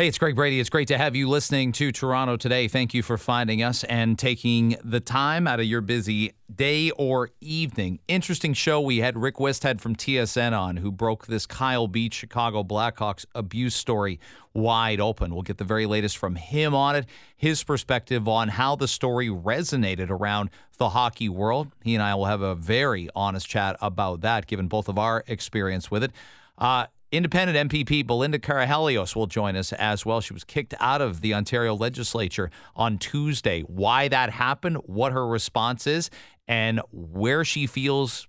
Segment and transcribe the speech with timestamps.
[0.00, 0.58] Hey, it's Greg Brady.
[0.58, 2.68] It's great to have you listening to Toronto today.
[2.68, 7.28] Thank you for finding us and taking the time out of your busy day or
[7.42, 8.00] evening.
[8.08, 8.80] Interesting show.
[8.80, 13.74] We had Rick Westhead from TSN on who broke this Kyle Beach Chicago Blackhawks abuse
[13.74, 14.18] story
[14.54, 15.34] wide open.
[15.34, 17.04] We'll get the very latest from him on it,
[17.36, 20.48] his perspective on how the story resonated around
[20.78, 21.72] the hockey world.
[21.84, 25.24] He and I will have a very honest chat about that, given both of our
[25.26, 26.12] experience with it.
[26.56, 30.20] Uh, Independent MPP Belinda Karahalios will join us as well.
[30.20, 33.62] She was kicked out of the Ontario legislature on Tuesday.
[33.62, 36.08] Why that happened, what her response is,
[36.46, 38.28] and where she feels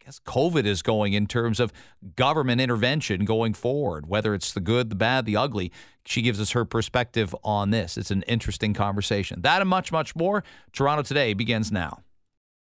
[0.00, 1.72] I guess COVID is going in terms of
[2.16, 5.72] government intervention going forward, whether it's the good, the bad, the ugly.
[6.06, 7.98] She gives us her perspective on this.
[7.98, 9.42] It's an interesting conversation.
[9.42, 10.42] That and much, much more.
[10.72, 12.02] Toronto Today begins now.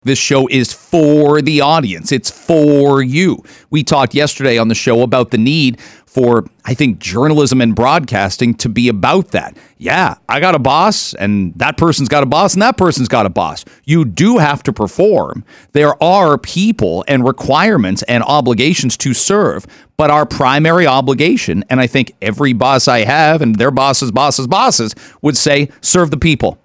[0.04, 2.12] This show is for the audience.
[2.12, 3.44] It's for you.
[3.70, 5.80] We talked yesterday on the show about the need
[6.14, 9.58] for, I think, journalism and broadcasting to be about that.
[9.80, 13.26] Yeah, I got a boss, and that person's got a boss, and that person's got
[13.26, 13.66] a boss.
[13.84, 15.44] You do have to perform.
[15.72, 19.66] There are people and requirements and obligations to serve,
[19.98, 24.46] but our primary obligation, and I think every boss I have and their bosses, bosses,
[24.46, 26.60] bosses would say, serve the people.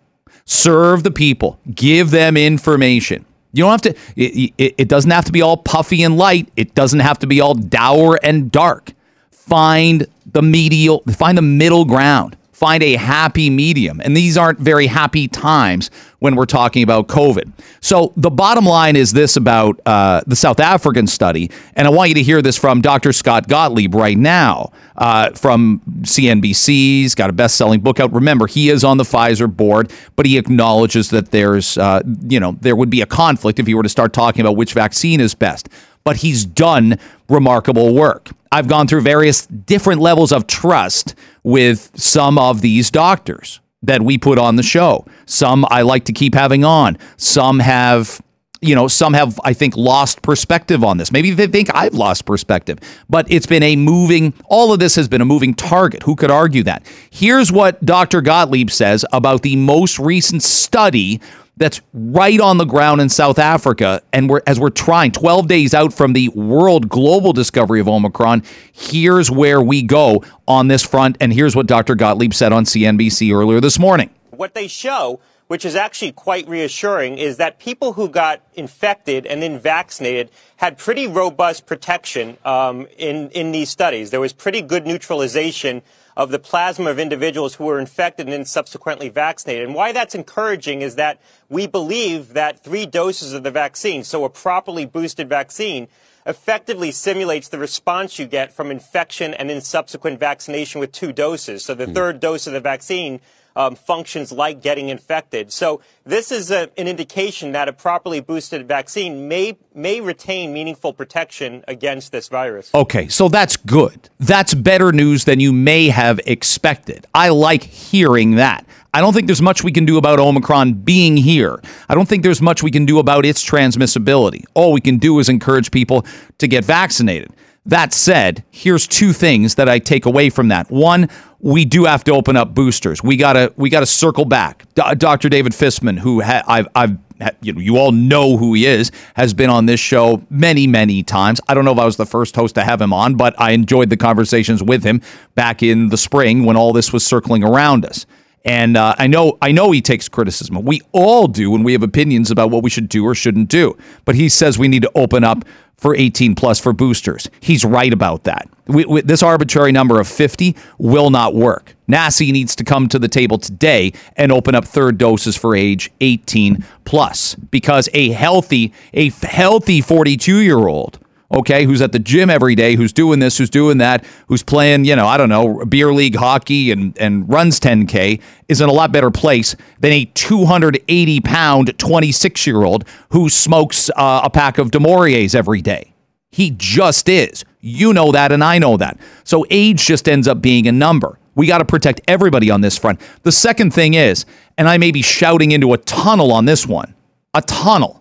[0.45, 1.59] Serve the people.
[1.75, 3.25] Give them information.
[3.59, 6.49] You don't have to, it, it, it, doesn't have to be all puffy and light.
[6.57, 8.93] It doesn't have to be all dour and dark.
[9.31, 12.38] Find the medial, find the middle ground.
[12.59, 14.01] Find a happy medium.
[14.01, 17.53] And these aren't very happy times when we're talking about COVID.
[17.81, 21.53] So the bottom line is this about uh, the South African study.
[21.77, 23.13] And I want you to hear this from Dr.
[23.13, 26.67] Scott Gottlieb right now uh, from CNBC.
[26.67, 28.13] He's got a best selling book out.
[28.13, 32.59] Remember, he is on the Pfizer board, but he acknowledges that there's, uh, you know,
[32.61, 35.33] there would be a conflict if he were to start talking about which vaccine is
[35.33, 35.69] best.
[36.09, 38.31] But he's done remarkable work.
[38.51, 44.17] I've gone through various different levels of trust with some of these doctors that we
[44.17, 45.05] put on the show.
[45.27, 46.97] Some I like to keep having on.
[47.19, 48.23] Some have
[48.63, 51.13] you know, some have, I think, lost perspective on this.
[51.13, 52.79] Maybe they think I've lost perspective,
[53.11, 56.03] but it's been a moving, all of this has been a moving target.
[56.05, 56.85] Who could argue that?
[57.11, 58.23] Here's what Dr.
[58.23, 61.21] Gottlieb says about the most recent study
[61.59, 64.03] that's right on the ground in South Africa.
[64.13, 68.43] And we're, as we're trying 12 days out from the world global discovery of Omicron,
[68.73, 71.17] here's where we go on this front.
[71.21, 71.95] And here's what Dr.
[71.95, 74.11] Gottlieb said on CNBC earlier this morning.
[74.31, 79.43] What they show which is actually quite reassuring, is that people who got infected and
[79.43, 84.11] then vaccinated had pretty robust protection um, in in these studies.
[84.11, 85.83] There was pretty good neutralization
[86.19, 89.65] of the plasma of individuals who were infected and then subsequently vaccinated.
[89.65, 94.25] And why that's encouraging is that we believe that three doses of the vaccine, so
[94.25, 95.87] a properly boosted vaccine,
[96.27, 101.65] effectively simulates the response you get from infection and then subsequent vaccination with two doses.
[101.65, 101.95] So the mm-hmm.
[101.95, 103.21] third dose of the vaccine
[103.59, 105.53] um, functions like getting infected.
[105.53, 110.93] So this is a, an indication that a properly boosted vaccine may may retain meaningful
[110.93, 112.73] protection against this virus.
[112.75, 114.09] Okay, so that's good.
[114.21, 117.07] That's better news than you may have expected.
[117.15, 118.65] I like hearing that.
[118.95, 121.61] I don't think there's much we can do about Omicron being here.
[121.89, 124.45] I don't think there's much we can do about its transmissibility.
[124.55, 126.07] All we can do is encourage people
[126.39, 127.31] to get vaccinated.
[127.69, 130.71] That said, here's two things that I take away from that.
[130.71, 131.09] One,
[131.41, 133.03] we do have to open up boosters.
[133.03, 134.65] We gotta we gotta circle back.
[134.75, 135.29] D- Dr.
[135.29, 136.97] David Fisman, who ha- I've I've
[137.43, 141.03] you know you all know who he is, has been on this show many many
[141.03, 141.43] times.
[141.47, 143.51] I don't know if I was the first host to have him on, but I
[143.51, 145.03] enjoyed the conversations with him
[145.35, 148.07] back in the spring when all this was circling around us.
[148.45, 150.63] And uh, I know I know he takes criticism.
[150.63, 153.77] We all do when we have opinions about what we should do or shouldn't do.
[154.05, 155.45] But he says we need to open up
[155.79, 157.29] for 18 plus for boosters.
[157.41, 158.49] He's right about that.
[158.67, 161.77] We, we, this arbitrary number of 50 will not work.
[161.89, 165.91] NACI needs to come to the table today and open up third doses for age
[166.01, 170.99] 18 plus because a healthy a healthy 42 year old
[171.33, 174.85] okay, who's at the gym every day, who's doing this, who's doing that, who's playing,
[174.85, 178.73] you know, I don't know, beer league hockey and, and runs 10K, is in a
[178.73, 184.59] lot better place than a 280 pound 26 year old who smokes uh, a pack
[184.59, 185.93] of du Mauriers every day.
[186.31, 187.45] He just is.
[187.61, 188.99] You know that, and I know that.
[189.25, 191.19] So age just ends up being a number.
[191.35, 193.01] We got to protect everybody on this front.
[193.23, 194.27] The second thing is,
[194.57, 196.95] and I may be shouting into a tunnel on this one,
[197.35, 197.98] a tunnel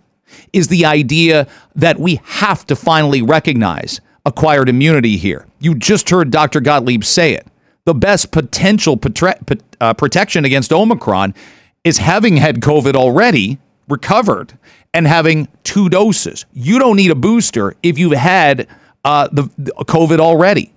[0.53, 5.47] is the idea that we have to finally recognize acquired immunity here.
[5.59, 6.59] You just heard Dr.
[6.59, 7.47] Gottlieb say it.
[7.85, 8.99] The best potential
[9.79, 11.33] uh, protection against Omicron
[11.83, 14.57] is having had COVID already, recovered,
[14.93, 16.45] and having two doses.
[16.51, 18.67] You don't need a booster if you've had
[19.05, 20.73] uh, the, the COVID already.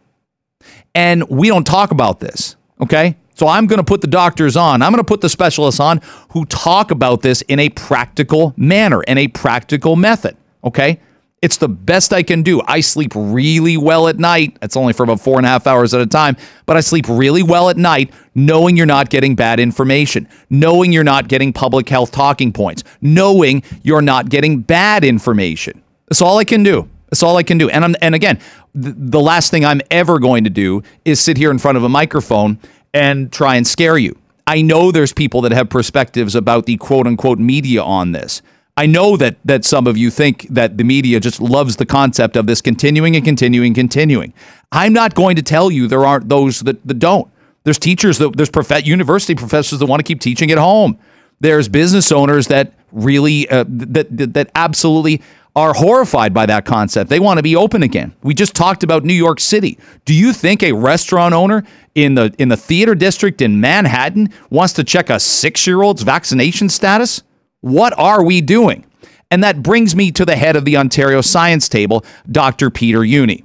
[0.95, 2.57] And we don't talk about this.
[2.81, 3.17] Okay.
[3.41, 4.83] So I'm going to put the doctors on.
[4.83, 6.03] I'm going to put the specialists on
[6.33, 10.37] who talk about this in a practical manner, in a practical method.
[10.63, 11.01] Okay.
[11.41, 12.61] It's the best I can do.
[12.67, 14.59] I sleep really well at night.
[14.61, 17.07] It's only for about four and a half hours at a time, but I sleep
[17.09, 21.89] really well at night knowing you're not getting bad information, knowing you're not getting public
[21.89, 25.83] health talking points, knowing you're not getting bad information.
[26.11, 26.91] That's all I can do.
[27.09, 27.71] That's all I can do.
[27.71, 28.39] And I'm, and again,
[28.75, 31.89] the last thing I'm ever going to do is sit here in front of a
[31.89, 32.59] microphone
[32.93, 34.17] and try and scare you.
[34.47, 38.43] I know there's people that have perspectives about the quote unquote media on this.
[38.77, 42.37] I know that that some of you think that the media just loves the concept
[42.37, 44.33] of this continuing and continuing continuing.
[44.73, 47.31] I'm not going to tell you there aren't those that, that don't.
[47.65, 50.99] There's teachers that there's prof- university professors that want to keep teaching at home.
[51.41, 55.23] There's business owners that really uh, that, that that absolutely
[55.57, 57.11] are horrified by that concept.
[57.11, 58.15] They want to be open again.
[58.23, 59.79] We just talked about New York City.
[60.05, 61.65] Do you think a restaurant owner
[61.95, 67.23] in the in the theater district in Manhattan wants to check a 6-year-old's vaccination status?
[67.61, 68.87] What are we doing?
[69.31, 72.71] And that brings me to the head of the Ontario Science Table, Dr.
[72.71, 73.45] Peter Jüni.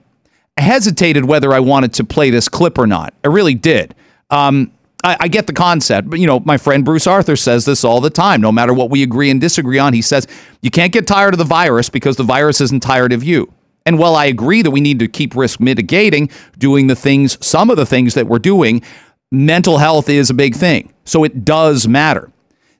[0.57, 3.13] I hesitated whether I wanted to play this clip or not.
[3.23, 3.93] I really did.
[4.29, 4.71] Um,
[5.03, 8.01] I, I, get the concept, but you know, my friend Bruce Arthur says this all
[8.01, 8.41] the time.
[8.41, 10.27] No matter what we agree and disagree on, he says
[10.61, 13.51] you can't get tired of the virus because the virus isn't tired of you.
[13.85, 17.69] And while I agree that we need to keep risk mitigating, doing the things, some
[17.69, 18.81] of the things that we're doing,
[19.31, 20.91] mental health is a big thing.
[21.05, 22.31] So it does matter.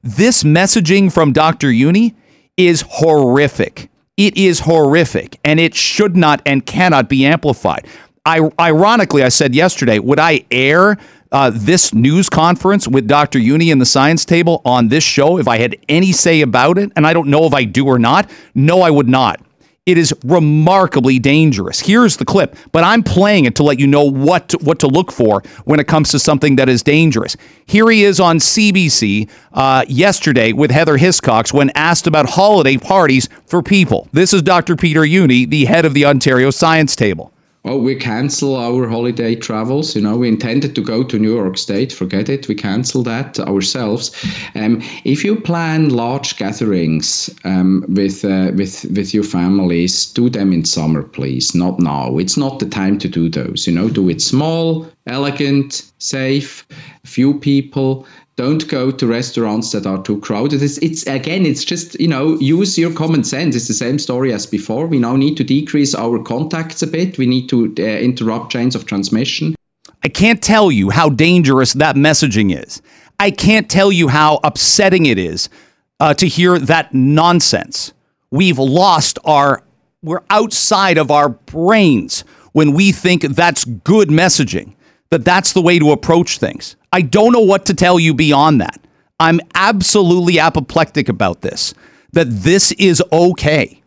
[0.02, 1.68] This messaging from Dr.
[1.68, 2.16] Jüni
[2.58, 3.90] is horrific.
[4.18, 7.86] It is horrific, and it should not and cannot be amplified.
[8.26, 10.98] I, ironically, I said yesterday, would I air
[11.32, 13.40] uh, this news conference with Dr.
[13.40, 16.92] Jüni and the science table on this show if I had any say about it?
[16.96, 18.30] And I don't know if I do or not.
[18.56, 19.42] No, I would not.
[19.86, 21.80] It is remarkably dangerous.
[21.80, 24.88] Here's the clip, but I'm playing it to let you know what to, what to
[24.88, 27.38] look for when it comes to something that is dangerous.
[27.68, 33.30] Here he is on CBC uh, yesterday with Heather Hiscox when asked about holiday parties
[33.46, 34.08] for people.
[34.12, 34.76] This is Dr.
[34.76, 37.32] Peter Jüni, the head of the Ontario Science Table
[37.66, 39.96] oh, we cancel our holiday travels.
[39.96, 41.92] You know, we intended to go to New York State.
[41.92, 42.48] Forget it.
[42.48, 44.12] We cancel that ourselves.
[44.56, 50.54] Um, if you plan large gatherings um, with uh, with with your families, do them
[50.54, 51.56] in summer, please.
[51.56, 52.18] Not now.
[52.18, 53.68] It's not the time to do those.
[53.68, 56.66] You know, do it small, elegant, safe,
[57.04, 60.62] few people don't go to restaurants that are too crowded.
[60.62, 63.56] It's, it's again, it's just you know use your common sense.
[63.56, 64.88] It's the same story as before.
[64.88, 67.18] We now need to decrease our contacts a bit.
[67.18, 69.56] We need to uh, interrupt chains of transmission.
[70.04, 72.82] I can't tell you how dangerous that messaging is.
[73.20, 75.50] I can't tell you how upsetting it is
[76.00, 77.94] uh, to hear that nonsense.
[78.32, 79.62] We've lost our.
[80.04, 84.76] We're outside of our brains when we think that's good messaging.
[85.12, 86.76] That that's the way to approach things.
[86.92, 88.80] I don't know what to tell you beyond that.
[89.20, 91.74] I'm absolutely apoplectic about this.
[92.14, 93.82] That this is okay.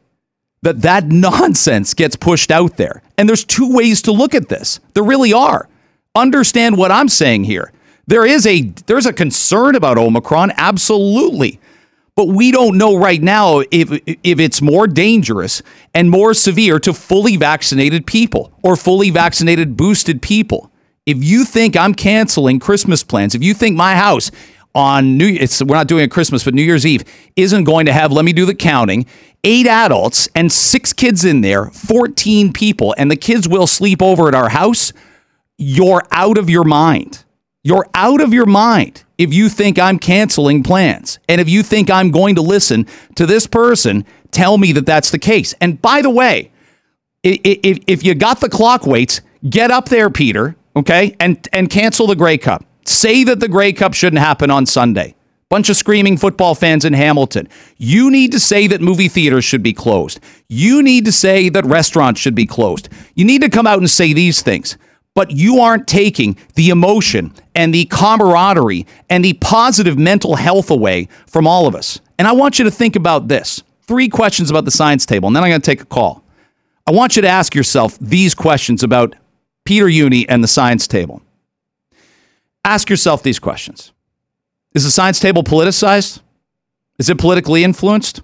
[0.62, 3.02] That that nonsense gets pushed out there.
[3.16, 4.80] And there's two ways to look at this.
[4.94, 5.68] There really are.
[6.14, 7.72] Understand what I'm saying here.
[8.06, 11.60] There is a there's a concern about Omicron, absolutely.
[12.16, 13.92] But we don't know right now if
[14.24, 15.62] if it's more dangerous
[15.94, 20.72] and more severe to fully vaccinated people or fully vaccinated boosted people.
[21.08, 24.30] If you think I'm canceling Christmas plans, if you think my house
[24.74, 27.02] on New it's we're not doing a Christmas, but New Year's Eve
[27.34, 29.06] isn't going to have, let me do the counting,
[29.42, 34.28] eight adults and six kids in there, 14 people, and the kids will sleep over
[34.28, 34.92] at our house,
[35.56, 37.24] you're out of your mind.
[37.64, 41.18] You're out of your mind if you think I'm canceling plans.
[41.26, 45.10] And if you think I'm going to listen to this person tell me that that's
[45.10, 45.54] the case.
[45.62, 46.52] And by the way,
[47.22, 52.06] if, if you got the clock weights, get up there, Peter, okay, and and cancel
[52.06, 52.64] the Grey Cup.
[52.84, 55.14] Say that the Grey Cup shouldn't happen on Sunday.
[55.50, 57.48] Bunch of screaming football fans in Hamilton.
[57.78, 60.20] You need to say that movie theaters should be closed.
[60.48, 62.90] You need to say that restaurants should be closed.
[63.14, 64.76] You need to come out and say these things.
[65.14, 71.08] But you aren't taking the emotion and the camaraderie and the positive mental health away
[71.26, 71.98] from all of us.
[72.18, 73.62] And I want you to think about this.
[73.82, 76.22] Three questions about the science table, and then I'm going to take a call.
[76.86, 79.14] I want you to ask yourself these questions about
[79.68, 81.20] Peter Jüni and the science table.
[82.64, 83.92] Ask yourself these questions
[84.72, 86.22] Is the science table politicized?
[86.98, 88.22] Is it politically influenced?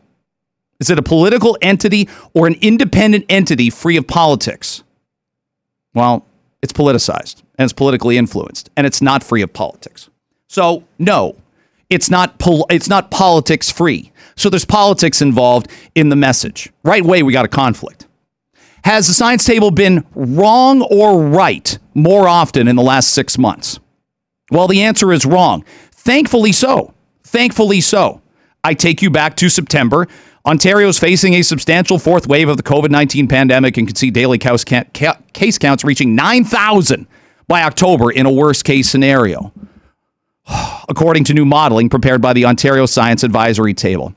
[0.81, 4.85] Is it a political entity or an independent entity free of politics?
[5.93, 6.25] Well,
[6.63, 10.09] it's politicized and it's politically influenced and it's not free of politics.
[10.49, 11.37] So, no,
[11.91, 14.13] it's not pol- it's not politics free.
[14.35, 16.73] So there's politics involved in the message.
[16.85, 18.07] Right way we got a conflict.
[18.85, 23.81] Has the science table been wrong or right more often in the last six months?
[24.51, 25.65] Well, the answer is wrong.
[25.91, 26.93] Thankfully so.
[27.23, 28.21] Thankfully so.
[28.63, 30.07] I take you back to September.
[30.45, 34.11] Ontario is facing a substantial fourth wave of the COVID 19 pandemic and can see
[34.11, 37.07] daily case counts reaching 9,000
[37.49, 39.51] by October in a worst case scenario,
[40.91, 44.15] according to new modeling prepared by the Ontario Science Advisory Table.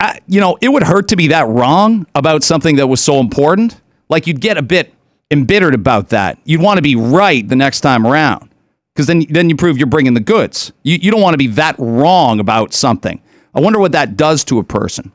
[0.00, 3.18] Uh, you know, it would hurt to be that wrong about something that was so
[3.18, 3.80] important.
[4.12, 4.92] Like you'd get a bit
[5.30, 6.38] embittered about that.
[6.44, 8.50] You'd want to be right the next time around
[8.94, 10.70] because then, then you prove you're bringing the goods.
[10.82, 13.22] You, you don't want to be that wrong about something.
[13.54, 15.12] I wonder what that does to a person.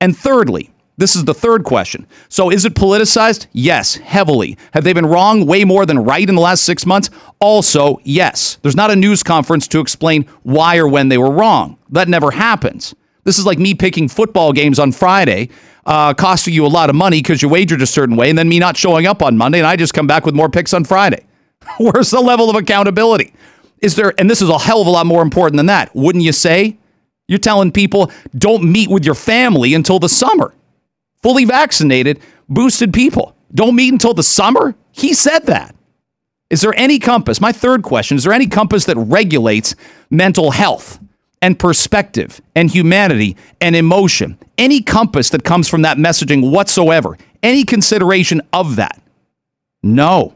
[0.00, 2.04] And thirdly, this is the third question.
[2.28, 3.46] So is it politicized?
[3.52, 4.58] Yes, heavily.
[4.72, 7.10] Have they been wrong way more than right in the last six months?
[7.38, 8.58] Also, yes.
[8.62, 11.78] There's not a news conference to explain why or when they were wrong.
[11.90, 12.92] That never happens.
[13.24, 15.50] This is like me picking football games on Friday,
[15.86, 18.48] uh, costing you a lot of money because you wagered a certain way, and then
[18.48, 20.84] me not showing up on Monday, and I just come back with more picks on
[20.84, 21.24] Friday.
[21.78, 23.32] Where's the level of accountability?
[23.80, 26.24] Is there, and this is a hell of a lot more important than that, wouldn't
[26.24, 26.78] you say?
[27.28, 30.54] You're telling people don't meet with your family until the summer.
[31.22, 33.36] Fully vaccinated, boosted people.
[33.54, 34.74] Don't meet until the summer?
[34.90, 35.74] He said that.
[36.50, 37.40] Is there any compass?
[37.40, 39.74] My third question is there any compass that regulates
[40.10, 40.98] mental health
[41.42, 44.38] and perspective and humanity and emotion?
[44.56, 47.18] Any compass that comes from that messaging whatsoever?
[47.42, 49.02] Any consideration of that?
[49.82, 50.34] No.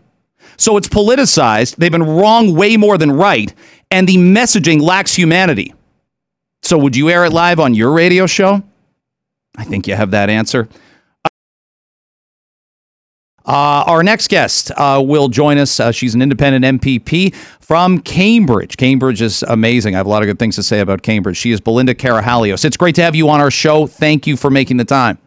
[0.56, 1.76] So it's politicized.
[1.76, 3.54] They've been wrong way more than right.
[3.90, 5.72] And the messaging lacks humanity.
[6.62, 8.62] So would you air it live on your radio show?
[9.56, 10.68] I think you have that answer.
[13.46, 15.78] Uh, our next guest uh, will join us.
[15.78, 18.76] Uh, she's an independent MPP from Cambridge.
[18.76, 19.94] Cambridge is amazing.
[19.94, 21.36] I have a lot of good things to say about Cambridge.
[21.36, 22.64] She is Belinda Karahalios.
[22.64, 23.86] It's great to have you on our show.
[23.86, 25.18] Thank you for making the time.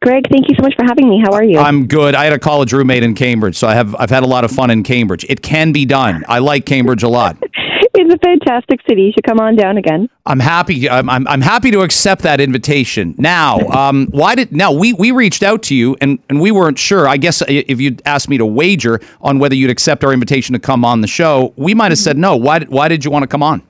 [0.00, 1.20] Greg, thank you so much for having me.
[1.24, 1.58] How are you?
[1.58, 2.14] I'm good.
[2.14, 4.50] I had a college roommate in Cambridge, so I have I've had a lot of
[4.50, 5.24] fun in Cambridge.
[5.28, 6.24] It can be done.
[6.28, 7.36] I like Cambridge a lot.
[7.94, 9.02] it's a fantastic city.
[9.02, 10.08] You should come on down again.
[10.26, 10.88] I'm happy.
[10.88, 13.14] I'm, I'm, I'm happy to accept that invitation.
[13.18, 16.78] Now, um, why did now we we reached out to you and and we weren't
[16.78, 17.08] sure.
[17.08, 20.58] I guess if you'd asked me to wager on whether you'd accept our invitation to
[20.58, 22.36] come on the show, we might have said no.
[22.36, 23.62] Why did why did you want to come on?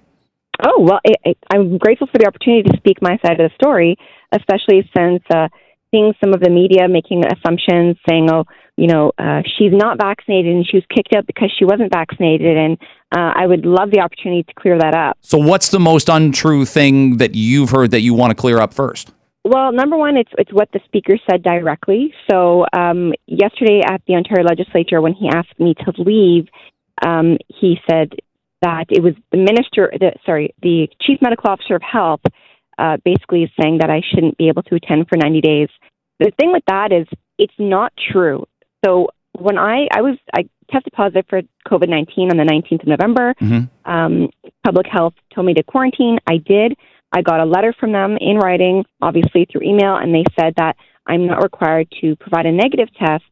[0.65, 3.55] Oh well, it, it, I'm grateful for the opportunity to speak my side of the
[3.55, 3.97] story,
[4.33, 5.23] especially since.
[5.31, 5.49] Uh,
[5.93, 8.45] seeing some of the media making assumptions, saying, "Oh,
[8.77, 12.57] you know, uh, she's not vaccinated and she was kicked out because she wasn't vaccinated,"
[12.57, 12.79] and
[13.17, 15.19] uh, I would love the opportunity to clear that up.
[15.21, 18.75] So, what's the most untrue thing that you've heard that you want to clear up
[18.75, 19.13] first?
[19.45, 22.15] Well, number one, it's it's what the speaker said directly.
[22.31, 26.49] So, um, yesterday at the Ontario Legislature, when he asked me to leave,
[27.05, 28.15] um, he said
[28.63, 32.21] that it was the minister, the, sorry, the chief medical officer of health
[32.79, 35.69] uh, basically is saying that I shouldn't be able to attend for 90 days.
[36.19, 37.07] The thing with that is
[37.39, 38.45] it's not true.
[38.85, 42.89] So when I I was I tested positive for COVID 19 on the 19th of
[42.89, 43.91] November, mm-hmm.
[43.91, 44.31] um,
[44.65, 46.19] public health told me to quarantine.
[46.27, 46.75] I did.
[47.15, 50.77] I got a letter from them in writing, obviously through email, and they said that
[51.07, 53.25] I'm not required to provide a negative test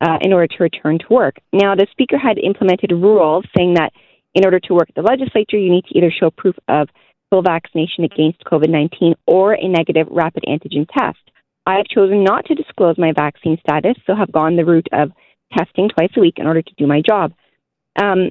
[0.00, 1.36] uh, in order to return to work.
[1.52, 3.92] Now, the speaker had implemented rules saying that
[4.34, 6.88] in order to work at the legislature, you need to either show proof of
[7.30, 11.18] full vaccination against COVID 19 or a negative rapid antigen test.
[11.66, 15.12] I have chosen not to disclose my vaccine status, so have gone the route of
[15.56, 17.32] testing twice a week in order to do my job.
[18.00, 18.30] Um,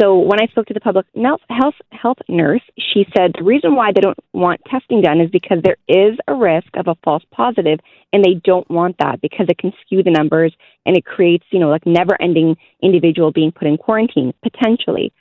[0.00, 3.92] so when I spoke to the public health health nurse, she said the reason why
[3.94, 7.78] they don't want testing done is because there is a risk of a false positive,
[8.12, 10.52] and they don't want that because it can skew the numbers
[10.86, 15.12] and it creates, you know, like never-ending individual being put in quarantine potentially.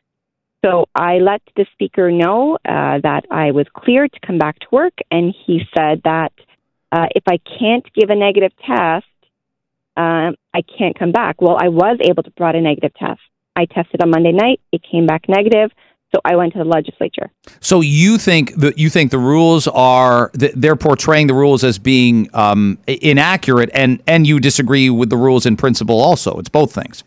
[0.64, 4.68] So I let the speaker know uh, that I was cleared to come back to
[4.72, 6.34] work, and he said that
[6.92, 9.06] uh, if I can't give a negative test,
[9.96, 11.42] uh, I can't come back.
[11.42, 13.22] Well, I was able to provide a negative test.
[13.56, 15.72] I tested on Monday night; it came back negative.
[16.14, 17.30] So I went to the legislature.
[17.60, 22.30] So you think that you think the rules are they're portraying the rules as being
[22.34, 26.02] um, inaccurate, and and you disagree with the rules in principle.
[26.02, 27.04] Also, it's both things.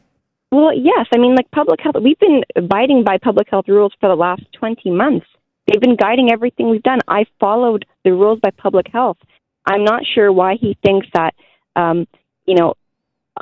[0.53, 1.07] Well, yes.
[1.15, 4.43] I mean, like public health, we've been abiding by public health rules for the last
[4.59, 5.27] 20 months.
[5.67, 6.99] They've been guiding everything we've done.
[7.09, 9.17] I followed the rules by public health.
[9.67, 11.35] I'm not sure why he thinks that,
[11.75, 12.07] um,
[12.45, 12.75] you know,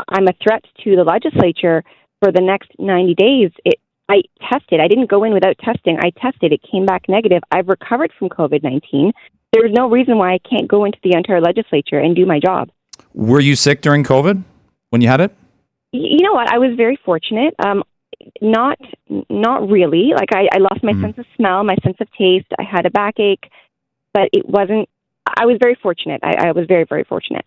[0.09, 1.83] I'm a threat to the legislature
[2.23, 3.50] for the next 90 days.
[3.64, 4.79] It, I tested.
[4.79, 5.99] I didn't go in without testing.
[6.00, 6.52] I tested.
[6.52, 7.43] It came back negative.
[7.50, 9.12] I've recovered from COVID 19.
[9.52, 12.71] There's no reason why I can't go into the entire legislature and do my job.
[13.14, 14.45] Were you sick during COVID
[14.90, 15.35] when you had it?
[15.92, 16.52] You know what?
[16.52, 17.54] I was very fortunate.
[17.64, 17.82] Um,
[18.40, 18.78] not
[19.28, 20.12] not really.
[20.14, 21.00] Like I, I lost my mm.
[21.00, 22.47] sense of smell, my sense of taste.
[22.59, 23.50] I had a backache,
[24.12, 24.88] but it wasn't.
[25.26, 26.20] I was very fortunate.
[26.23, 27.44] I, I was very, very fortunate.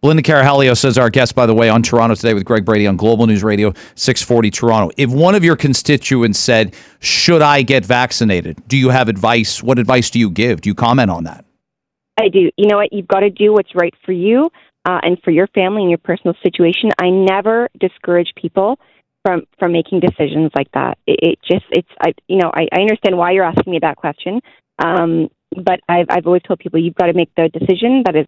[0.00, 2.96] Belinda Karahalios says our guest, by the way, on Toronto today with Greg Brady on
[2.96, 4.94] Global News Radio 640 Toronto.
[4.96, 8.62] If one of your constituents said, Should I get vaccinated?
[8.68, 9.62] Do you have advice?
[9.62, 10.60] What advice do you give?
[10.60, 11.44] Do you comment on that?
[12.18, 12.50] I do.
[12.56, 12.92] You know what?
[12.92, 14.50] You've got to do what's right for you
[14.84, 16.90] uh, and for your family and your personal situation.
[16.98, 18.78] I never discourage people
[19.24, 20.98] from from making decisions like that.
[21.06, 23.96] It, it just it's I you know I, I understand why you're asking me that
[23.96, 24.40] question,
[24.78, 28.26] um, but I've I've always told people you've got to make the decision that is.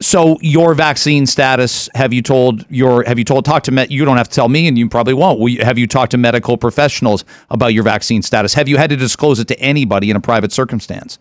[0.00, 1.88] So your vaccine status?
[1.96, 3.02] Have you told your?
[3.04, 3.44] Have you told?
[3.44, 3.90] Talk to met.
[3.90, 5.40] You don't have to tell me, and you probably won't.
[5.40, 8.54] Will you, have you talked to medical professionals about your vaccine status?
[8.54, 11.18] Have you had to disclose it to anybody in a private circumstance?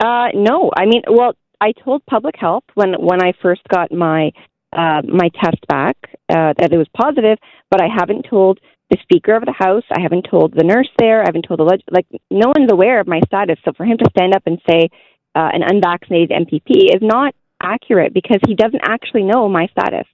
[0.00, 4.32] Uh, no, I mean, well, I told public health when when I first got my
[4.72, 5.96] uh, my test back
[6.28, 7.38] uh, that it was positive,
[7.70, 8.60] but I haven't told
[8.90, 9.84] the Speaker of the House.
[9.90, 11.22] I haven't told the nurse there.
[11.22, 13.58] I haven't told the leg- like no one's aware of my status.
[13.64, 14.88] So for him to stand up and say
[15.34, 20.06] uh, an unvaccinated MPP is not accurate because he doesn't actually know my status.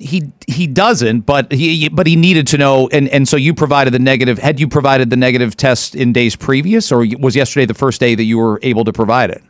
[0.00, 3.92] He he doesn't, but he but he needed to know, and and so you provided
[3.92, 4.38] the negative.
[4.38, 8.14] Had you provided the negative test in days previous, or was yesterday the first day
[8.14, 9.42] that you were able to provide it?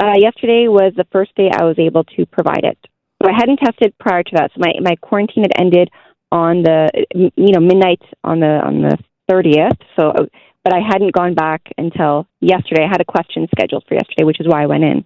[0.00, 2.78] Uh, yesterday was the first day I was able to provide it.
[3.22, 4.52] So I hadn't tested prior to that.
[4.54, 5.90] So my, my quarantine had ended
[6.30, 8.96] on the you know midnight on the on the
[9.28, 9.78] thirtieth.
[9.98, 10.12] So,
[10.62, 12.84] but I hadn't gone back until yesterday.
[12.84, 15.04] I had a question scheduled for yesterday, which is why I went in.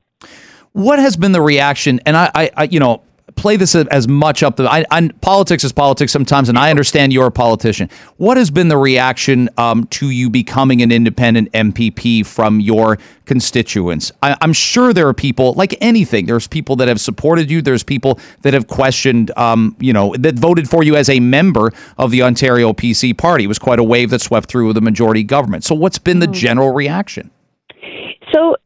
[0.73, 2.01] What has been the reaction?
[2.07, 3.03] And I, I, I you know,
[3.37, 7.13] play this as much up the I, I, politics is politics sometimes and i understand
[7.13, 7.89] you're a politician.
[8.17, 14.13] What has been the reaction um, to you becoming an independent mpp from your constituents?
[14.23, 17.83] I, am sure there are people like anything there's people that have supported you there's
[17.83, 22.11] people that have questioned um, you know that voted for you as a member of
[22.11, 23.45] the ontario pc party.
[23.45, 25.65] It was quite a wave that swept through the majority government.
[25.65, 26.35] So what's been the mm.
[26.35, 27.31] general reaction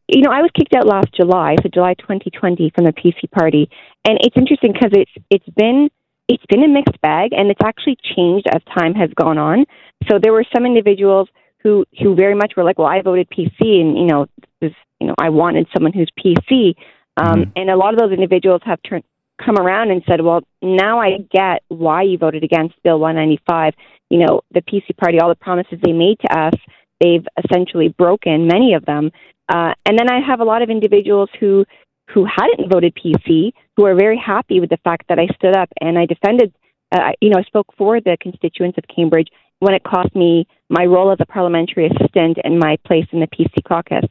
[0.07, 3.69] you know, I was kicked out last July, so July 2020 from the PC party.
[4.05, 5.89] And it's interesting because it's it's been
[6.27, 9.65] it's been a mixed bag and it's actually changed as time has gone on.
[10.09, 11.29] So there were some individuals
[11.61, 14.27] who who very much were like, "Well, I voted PC and, you know,
[14.61, 16.75] this, you know, I wanted someone who's PC."
[17.17, 17.51] Um, mm-hmm.
[17.55, 19.03] and a lot of those individuals have turned
[19.43, 23.73] come around and said, "Well, now I get why you voted against Bill 195.
[24.09, 26.53] You know, the PC party, all the promises they made to us,
[27.01, 29.11] they've essentially broken many of them.
[29.49, 31.65] Uh, and then I have a lot of individuals who
[32.13, 35.69] who hadn't voted PC who are very happy with the fact that I stood up
[35.81, 36.53] and I defended.
[36.91, 39.27] Uh, you know, I spoke for the constituents of Cambridge
[39.59, 43.27] when it cost me my role as a parliamentary assistant and my place in the
[43.27, 44.09] PC caucus.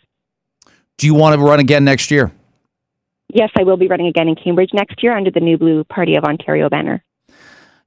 [0.99, 2.33] Do you want to run again next year?
[3.33, 6.17] Yes, I will be running again in Cambridge next year under the New Blue Party
[6.17, 7.03] of Ontario banner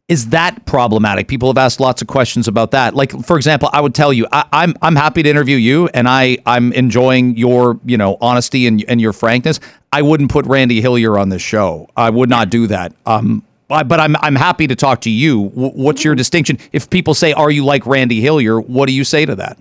[0.10, 1.28] is that problematic?
[1.28, 2.96] People have asked lots of questions about that.
[2.96, 5.88] Like, for example, I would tell you, I, am I'm, I'm happy to interview you,
[5.94, 9.60] and I I'm enjoying your you know honesty and and your frankness.
[9.94, 11.88] I wouldn't put Randy Hillier on this show.
[11.96, 12.94] I would not do that.
[13.06, 15.50] Um, but I'm I'm happy to talk to you.
[15.54, 16.58] What's your distinction?
[16.74, 19.60] If people say, "Are you like Randy Hillier?" What do you say to that?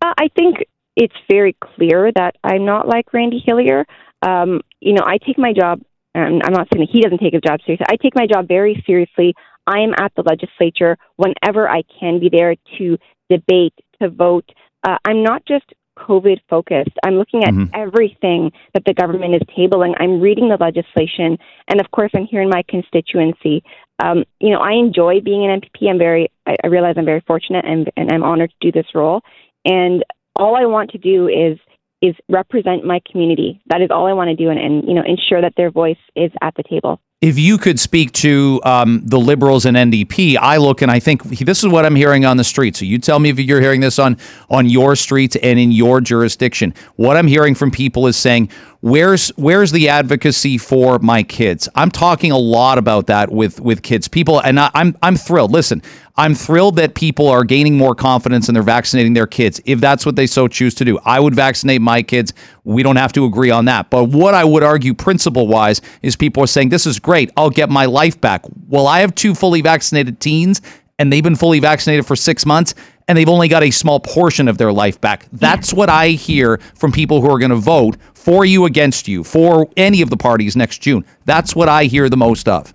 [0.00, 0.64] Uh, I think
[0.96, 3.84] it's very clear that I'm not like Randy Hillier.
[4.22, 5.82] Um, you know, I take my job
[6.14, 7.86] and I'm not saying that he doesn't take his job seriously.
[7.88, 9.34] I take my job very seriously.
[9.66, 12.98] I am at the legislature whenever I can be there to
[13.30, 14.48] debate, to vote.
[14.86, 15.64] Uh, I'm not just
[15.98, 16.96] COVID focused.
[17.04, 17.74] I'm looking at mm-hmm.
[17.74, 19.94] everything that the government is tabling.
[19.98, 23.62] I'm reading the legislation, and of course, I'm here in my constituency.
[24.02, 25.88] Um, you know, I enjoy being an MPP.
[25.88, 28.88] I'm very, I, I realize I'm very fortunate, and, and I'm honored to do this
[28.94, 29.22] role.
[29.64, 30.04] And
[30.36, 31.58] all I want to do is
[32.04, 33.62] is represent my community.
[33.68, 35.96] That is all I want to do, and, and you know, ensure that their voice
[36.14, 37.00] is at the table.
[37.20, 41.22] If you could speak to um, the Liberals and NDP, I look and I think
[41.22, 42.76] this is what I'm hearing on the street.
[42.76, 44.18] So you tell me if you're hearing this on
[44.50, 46.74] on your streets and in your jurisdiction.
[46.96, 48.50] What I'm hearing from people is saying
[48.84, 53.82] where's where's the advocacy for my kids i'm talking a lot about that with with
[53.82, 55.80] kids people and I, i'm i'm thrilled listen
[56.16, 60.06] i'm thrilled that people are gaining more confidence and they're vaccinating their kids if that's
[60.06, 62.32] what they so choose to do i would vaccinate my kids
[62.64, 66.16] we don't have to agree on that but what i would argue principle wise is
[66.16, 69.34] people are saying this is great i'll get my life back well i have two
[69.34, 70.60] fully vaccinated teens
[70.98, 72.74] and they've been fully vaccinated for six months
[73.08, 75.26] and they've only got a small portion of their life back.
[75.32, 79.24] That's what I hear from people who are going to vote for you against you
[79.24, 81.04] for any of the parties next June.
[81.24, 82.74] That's what I hear the most of.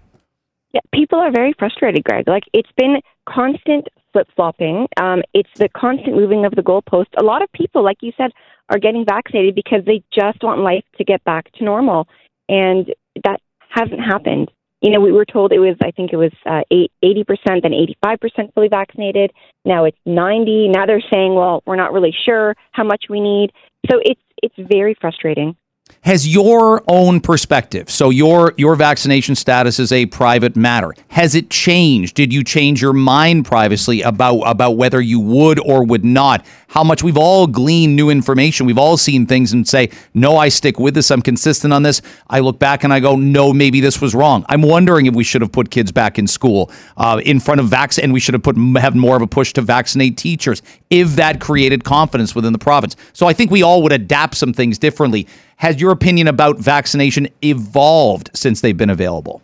[0.74, 2.28] Yeah, people are very frustrated, Greg.
[2.28, 4.88] Like it's been constant flip flopping.
[5.00, 7.08] Um, it's the constant moving of the goalpost.
[7.20, 8.32] A lot of people, like you said,
[8.70, 12.08] are getting vaccinated because they just want life to get back to normal,
[12.48, 13.40] and that
[13.70, 14.50] hasn't happened
[14.82, 17.74] you know, we were told it was, I think it was uh, 80% then
[18.06, 19.32] 85% fully vaccinated.
[19.66, 20.70] Now it's 90.
[20.70, 23.52] Now they're saying, well, we're not really sure how much we need.
[23.90, 25.56] So it's it's very frustrating
[26.02, 27.90] has your own perspective.
[27.90, 30.94] So your your vaccination status is a private matter.
[31.10, 32.16] Has it changed?
[32.16, 36.46] Did you change your mind privately about about whether you would or would not?
[36.70, 38.66] How much we've all gleaned new information.
[38.66, 41.12] We've all seen things and say no i stick with this.
[41.12, 42.02] I'm consistent on this.
[42.30, 44.46] I look back and i go no maybe this was wrong.
[44.48, 47.68] I'm wondering if we should have put kids back in school uh, in front of
[47.68, 51.16] vaccine and we should have put have more of a push to vaccinate teachers if
[51.18, 52.96] that created confidence within the province.
[53.12, 55.28] So i think we all would adapt some things differently
[55.60, 59.42] has your opinion about vaccination evolved since they've been available?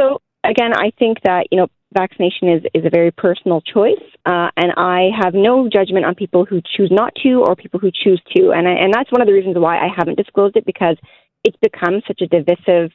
[0.00, 4.48] So again, I think that you know vaccination is is a very personal choice, uh,
[4.56, 8.20] and I have no judgment on people who choose not to or people who choose
[8.34, 10.96] to, and I, and that's one of the reasons why I haven't disclosed it because
[11.44, 12.90] it's become such a divisive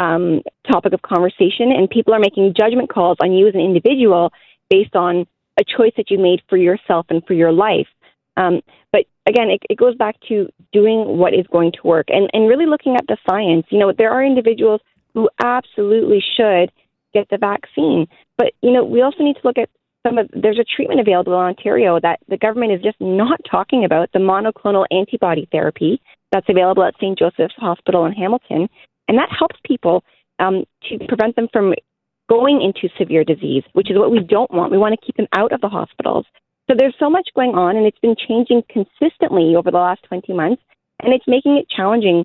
[0.00, 4.32] um, topic of conversation, and people are making judgment calls on you as an individual
[4.70, 5.26] based on
[5.58, 7.88] a choice that you made for yourself and for your life.
[8.36, 8.60] Um,
[8.92, 12.48] but again, it, it goes back to doing what is going to work and, and
[12.48, 13.66] really looking at the science.
[13.70, 14.80] You know, there are individuals
[15.14, 16.70] who absolutely should
[17.12, 18.06] get the vaccine.
[18.38, 19.68] But, you know, we also need to look at
[20.06, 23.84] some of there's a treatment available in Ontario that the government is just not talking
[23.84, 26.00] about, the monoclonal antibody therapy
[26.32, 27.18] that's available at St.
[27.18, 28.68] Joseph's Hospital in Hamilton.
[29.08, 30.04] And that helps people
[30.38, 31.74] um, to prevent them from
[32.28, 34.70] going into severe disease, which is what we don't want.
[34.70, 36.24] We want to keep them out of the hospitals.
[36.70, 40.32] So there's so much going on, and it's been changing consistently over the last 20
[40.34, 40.62] months,
[41.02, 42.24] and it's making it challenging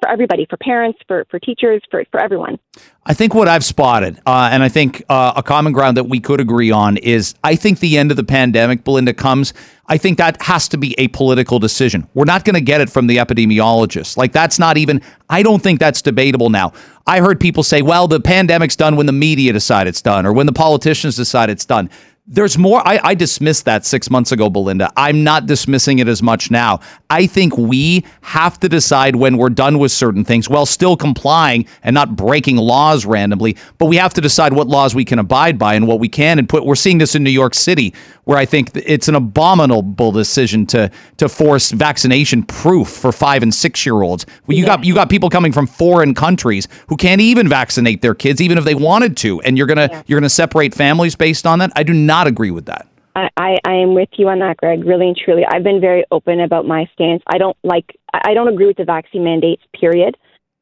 [0.00, 2.58] for everybody, for parents, for, for teachers, for, for everyone.
[3.06, 6.18] I think what I've spotted, uh, and I think uh, a common ground that we
[6.18, 9.54] could agree on is I think the end of the pandemic, Belinda, comes.
[9.86, 12.08] I think that has to be a political decision.
[12.12, 14.16] We're not going to get it from the epidemiologists.
[14.16, 16.72] Like, that's not even, I don't think that's debatable now.
[17.06, 20.32] I heard people say, well, the pandemic's done when the media decide it's done or
[20.32, 21.88] when the politicians decide it's done
[22.28, 22.86] there's more.
[22.86, 24.92] I, I, dismissed that six months ago, Belinda.
[24.96, 26.80] I'm not dismissing it as much now.
[27.08, 31.66] I think we have to decide when we're done with certain things while still complying
[31.84, 33.56] and not breaking laws randomly.
[33.78, 36.40] But we have to decide what laws we can abide by and what we can.
[36.40, 36.66] And put.
[36.66, 37.94] We're seeing this in New York City,
[38.26, 43.54] where I think it's an abominable decision to to force vaccination proof for five and
[43.54, 44.26] six year olds.
[44.46, 44.76] Well, you yeah.
[44.76, 48.58] got you got people coming from foreign countries who can't even vaccinate their kids, even
[48.58, 50.02] if they wanted to, and you're gonna yeah.
[50.06, 51.72] you're gonna separate families based on that.
[51.76, 52.86] I do not agree with that.
[53.14, 54.84] I, I am with you on that, Greg.
[54.84, 57.22] Really and truly, I've been very open about my stance.
[57.26, 57.96] I don't like.
[58.12, 59.62] I don't agree with the vaccine mandates.
[59.78, 60.16] Period.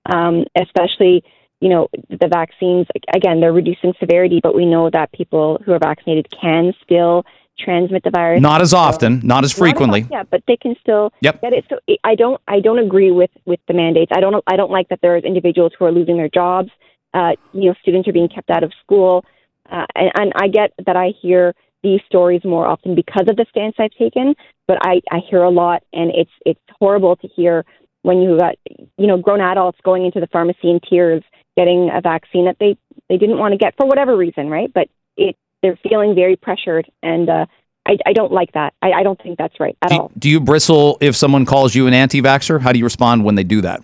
[0.07, 1.25] Um, especially,
[1.61, 2.87] you know, the vaccines.
[3.15, 7.25] Again, they're reducing severity, but we know that people who are vaccinated can still
[7.59, 8.41] transmit the virus.
[8.41, 10.03] Not as often, not as frequently.
[10.03, 11.41] As yeah, but they can still yep.
[11.41, 11.65] get it.
[11.69, 12.41] So I don't.
[12.49, 14.13] I don't agree with with the mandates.
[14.15, 14.43] I don't.
[14.47, 16.71] I don't like that there's individuals who are losing their jobs.
[17.13, 19.25] Uh, you know, students are being kept out of school.
[19.71, 23.47] Uh, and, and I get that I hear these stories more often because of the
[23.51, 24.35] stance I've taken,
[24.67, 27.65] but I, I hear a lot, and it's it's horrible to hear
[28.03, 28.57] when you got
[28.99, 31.23] you know grown adults going into the pharmacy in tears
[31.57, 32.77] getting a vaccine that they
[33.09, 34.73] they didn't want to get for whatever reason, right?
[34.73, 37.47] But it they're feeling very pressured, and uh,
[37.87, 38.75] I, I don't like that.
[38.83, 40.13] I, I don't think that's right at do, all.
[40.19, 42.61] Do you bristle if someone calls you an anti-vaxxer?
[42.61, 43.83] How do you respond when they do that?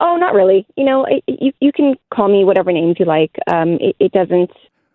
[0.00, 0.66] Oh, not really.
[0.76, 3.30] You know, it, you you can call me whatever names you like.
[3.46, 4.50] Um, it, it doesn't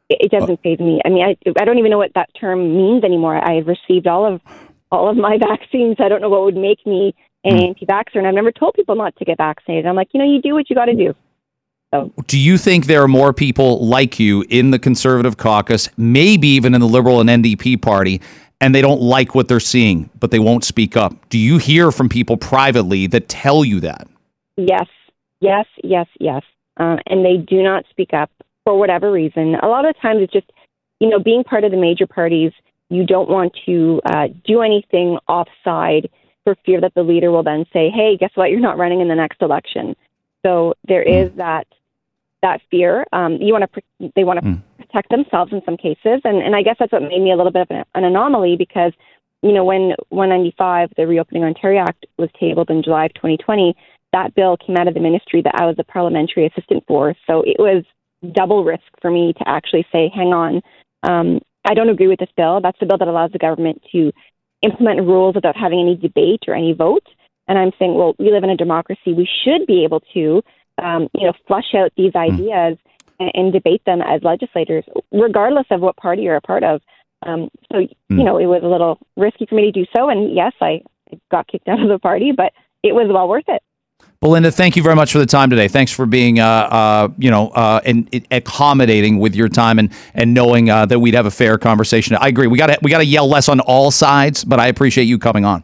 [0.10, 1.02] it doesn't phase me.
[1.06, 3.38] I mean, I I don't even know what that term means anymore.
[3.38, 4.42] I have received all of
[4.92, 5.98] all of my vaccines.
[6.00, 7.68] I don't know what would make me an mm.
[7.70, 9.86] anti-vaxxer, and I've never told people not to get vaccinated.
[9.86, 11.16] I'm like, you know, you do what you got to do.
[11.96, 12.24] So.
[12.28, 16.74] Do you think there are more people like you in the Conservative caucus, maybe even
[16.74, 18.22] in the Liberal and NDP party,
[18.62, 21.30] and they don't like what they're seeing, but they won't speak up?
[21.30, 24.08] Do you hear from people privately that tell you that?
[24.58, 24.88] Yes,
[25.40, 26.44] yes, yes, yes.
[26.78, 28.30] Uh, and they do not speak up
[28.64, 29.56] for whatever reason.
[29.56, 30.52] A lot of times it's just,
[31.00, 32.52] you know, being part of the major parties,
[32.90, 36.10] you don't want to uh, do anything offside
[36.44, 38.52] for fear that the leader will then say, "Hey, guess what?
[38.52, 39.96] You're not running in the next election."
[40.46, 41.38] So there hmm.
[41.38, 41.66] that
[42.46, 43.06] that fear.
[43.12, 44.62] Um, you want to they want to mm.
[44.78, 47.52] protect themselves in some cases, and and I guess that's what made me a little
[47.52, 48.94] bit of an, an anomaly because
[49.42, 53.76] you know when 195, the Reopening Ontario Act, was tabled in July of 2020,
[54.14, 57.16] that bill came out of the ministry that I was a parliamentary assistant for.
[57.28, 57.84] So it was
[58.32, 60.62] double risk for me to actually say, hang on,
[61.04, 62.62] um, I don't agree with this bill.
[62.62, 64.12] That's the bill that allows the government to
[64.62, 67.06] implement rules without having any debate or any vote.
[67.48, 69.14] And I'm saying, well, we live in a democracy.
[69.14, 70.42] We should be able to,
[70.82, 72.20] um, you know, flush out these hmm.
[72.20, 72.78] ideas
[73.20, 76.82] and, and, debate them as legislators, regardless of what party you're a part of.
[77.26, 77.90] Um, so, mm.
[78.10, 80.10] you know, it was a little risky for me to do so.
[80.10, 80.82] And yes, I
[81.32, 83.62] got kicked out of the party, but it was well worth it.
[84.22, 85.68] Belinda, thank you very much for the time today.
[85.68, 89.92] Thanks for being, uh, uh, you know, uh, and, and, accommodating with your time and
[90.14, 92.16] and knowing uh, that we'd have a fair conversation.
[92.20, 92.48] I agree.
[92.48, 95.20] We got to we got to yell less on all sides, but I appreciate you
[95.20, 95.64] coming on.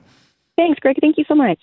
[0.58, 0.98] Thanks, Greg.
[1.02, 1.60] Thank you so much.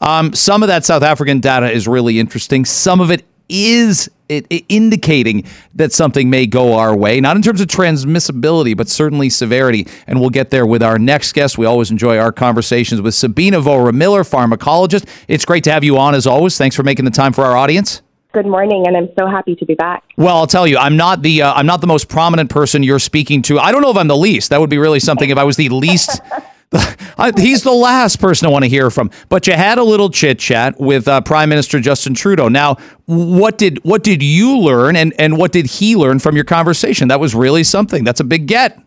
[0.00, 2.64] Um, some of that South African data is really interesting.
[2.64, 7.42] Some of it is it, it indicating that something may go our way, not in
[7.42, 9.86] terms of transmissibility, but certainly severity.
[10.06, 11.58] And we'll get there with our next guest.
[11.58, 15.08] We always enjoy our conversations with Sabina Vohra-Mir, pharmacologist.
[15.28, 16.58] It's great to have you on as always.
[16.58, 18.02] Thanks for making the time for our audience.
[18.32, 20.04] Good morning, and I'm so happy to be back.
[20.18, 22.98] Well, I'll tell you, I'm not the uh, I'm not the most prominent person you're
[22.98, 23.58] speaking to.
[23.58, 24.50] I don't know if I'm the least.
[24.50, 26.20] That would be really something if I was the least.
[27.36, 29.10] He's the last person I want to hear from.
[29.28, 32.48] But you had a little chit chat with uh, Prime Minister Justin Trudeau.
[32.48, 32.76] Now,
[33.06, 37.08] what did what did you learn, and and what did he learn from your conversation?
[37.08, 38.04] That was really something.
[38.04, 38.78] That's a big get.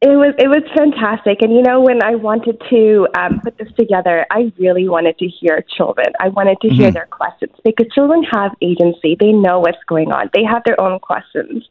[0.00, 3.66] It was it was fantastic, and you know when I wanted to um, put this
[3.76, 6.06] together, I really wanted to hear children.
[6.20, 6.76] I wanted to mm-hmm.
[6.76, 9.16] hear their questions because children have agency.
[9.18, 10.30] They know what's going on.
[10.32, 11.66] They have their own questions,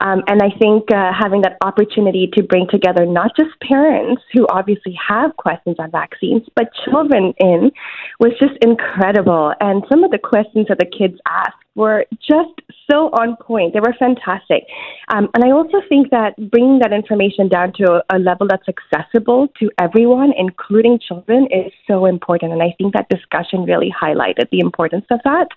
[0.00, 4.46] um, and I think uh, having that opportunity to bring together not just parents who
[4.48, 7.70] obviously have questions on vaccines, but children in
[8.18, 9.52] was just incredible.
[9.60, 12.60] And some of the questions that the kids asked were just
[12.90, 13.74] so on point.
[13.74, 14.64] They were fantastic.
[15.08, 18.66] Um, and I also think that bringing that information down to a, a level that's
[18.68, 22.52] accessible to everyone, including children, is so important.
[22.52, 25.48] And I think that discussion really highlighted the importance of that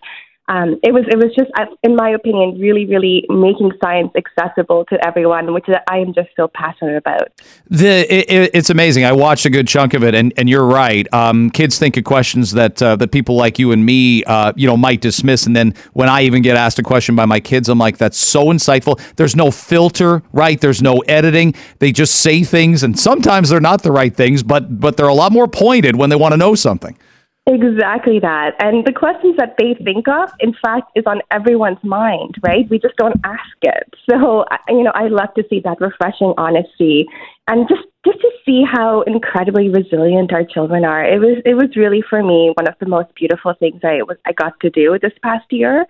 [0.49, 1.49] um, it was it was just,
[1.83, 6.49] in my opinion, really really making science accessible to everyone, which I am just so
[6.49, 7.29] passionate about.
[7.69, 9.05] The it, it's amazing.
[9.05, 11.07] I watched a good chunk of it, and, and you're right.
[11.13, 14.67] Um, kids think of questions that uh, that people like you and me, uh, you
[14.67, 17.69] know, might dismiss, and then when I even get asked a question by my kids,
[17.69, 18.99] I'm like, that's so insightful.
[19.15, 20.59] There's no filter, right?
[20.59, 21.55] There's no editing.
[21.79, 25.13] They just say things, and sometimes they're not the right things, but but they're a
[25.13, 26.97] lot more pointed when they want to know something.
[27.45, 28.55] Exactly that.
[28.59, 32.69] And the questions that they think of, in fact, is on everyone's mind, right?
[32.69, 33.93] We just don't ask it.
[34.09, 37.05] So, you know, I love to see that refreshing honesty
[37.47, 41.03] and just just to see how incredibly resilient our children are.
[41.03, 44.17] It was it was really for me one of the most beautiful things I was
[44.25, 45.85] I got to do this past year.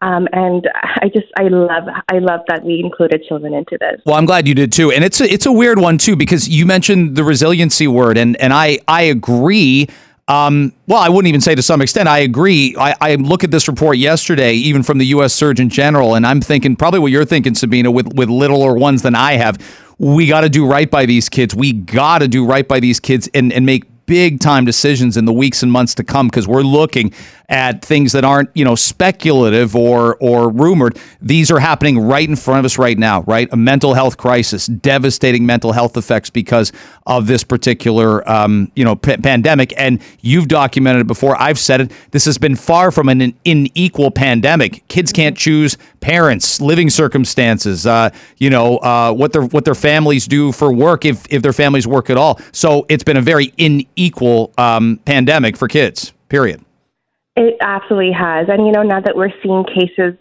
[0.00, 4.00] Um, and I just I love I love that we included children into this.
[4.06, 6.48] Well, I'm glad you did too, and it's a, it's a weird one too because
[6.48, 9.88] you mentioned the resiliency word, and and I I agree.
[10.28, 12.06] Um, well, I wouldn't even say to some extent.
[12.06, 12.76] I agree.
[12.78, 15.32] I, I look at this report yesterday, even from the U.S.
[15.32, 19.14] Surgeon General, and I'm thinking probably what you're thinking, Sabina, with with littler ones than
[19.14, 19.58] I have.
[19.98, 21.54] We got to do right by these kids.
[21.54, 25.26] We got to do right by these kids and, and make big time decisions in
[25.26, 27.12] the weeks and months to come because we're looking
[27.50, 30.98] at things that aren't, you know, speculative or or rumored.
[31.22, 33.48] These are happening right in front of us right now, right?
[33.52, 36.72] A mental health crisis, devastating mental health effects because
[37.06, 39.72] of this particular, um, you know, p- pandemic.
[39.76, 41.40] And you've documented it before.
[41.40, 41.92] I've said it.
[42.10, 44.86] This has been far from an unequal pandemic.
[44.88, 50.26] Kids can't choose parents, living circumstances, uh, you know, uh, what their what their families
[50.26, 52.40] do for work if if their families work at all.
[52.52, 53.54] So it's been a very
[53.98, 56.12] unequal um, pandemic for kids.
[56.28, 56.64] Period.
[57.36, 58.48] It absolutely has.
[58.48, 60.14] And, you know, now that we're seeing cases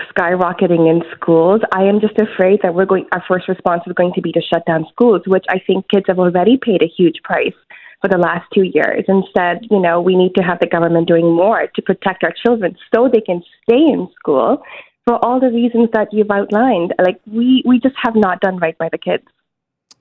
[0.00, 4.12] skyrocketing in schools, I am just afraid that we're going, our first response is going
[4.14, 7.16] to be to shut down schools, which I think kids have already paid a huge
[7.22, 7.54] price
[8.00, 9.04] for the last two years.
[9.08, 12.76] Instead, you know, we need to have the government doing more to protect our children
[12.94, 14.62] so they can stay in school
[15.06, 16.92] for all the reasons that you've outlined.
[16.98, 19.24] Like, we, we just have not done right by the kids.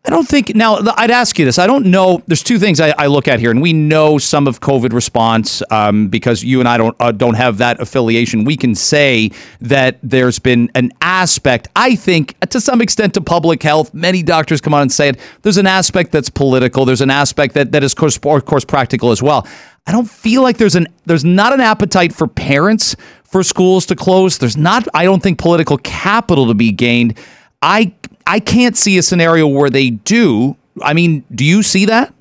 [0.05, 0.77] I don't think now.
[0.97, 1.57] I'd ask you this.
[1.57, 2.21] I don't know.
[2.27, 5.63] There's two things I, I look at here, and we know some of COVID response
[5.71, 8.43] um, because you and I don't uh, don't have that affiliation.
[8.43, 11.69] We can say that there's been an aspect.
[11.75, 13.95] I think to some extent to public health.
[13.95, 15.19] Many doctors come on and say it.
[15.41, 16.85] There's an aspect that's political.
[16.85, 19.47] There's an aspect that that is course, of course practical as well.
[19.87, 23.95] I don't feel like there's an there's not an appetite for parents for schools to
[23.95, 24.37] close.
[24.37, 24.87] There's not.
[24.93, 27.17] I don't think political capital to be gained.
[27.63, 27.93] I
[28.25, 30.55] I can't see a scenario where they do.
[30.81, 32.13] I mean, do you see that?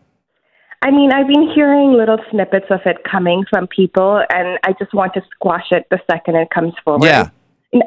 [0.83, 4.93] I mean, I've been hearing little snippets of it coming from people, and I just
[4.93, 7.07] want to squash it the second it comes forward.
[7.07, 7.31] Yeah.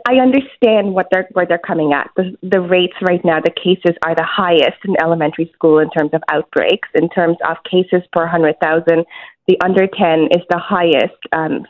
[0.05, 2.09] I understand what they're where they're coming at.
[2.17, 6.09] The, the rates right now, the cases are the highest in elementary school in terms
[6.13, 6.89] of outbreaks.
[6.95, 9.05] In terms of cases per hundred thousand,
[9.47, 11.65] the under ten is the highest um,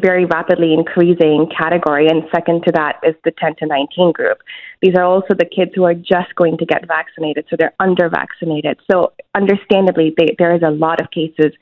[0.00, 4.38] very rapidly increasing category, and second to that is the 10 to 19 group.
[4.80, 8.08] These are also the kids who are just going to get vaccinated, so they're under
[8.08, 8.78] vaccinated.
[8.90, 11.52] So, understandably, they, there is a lot of cases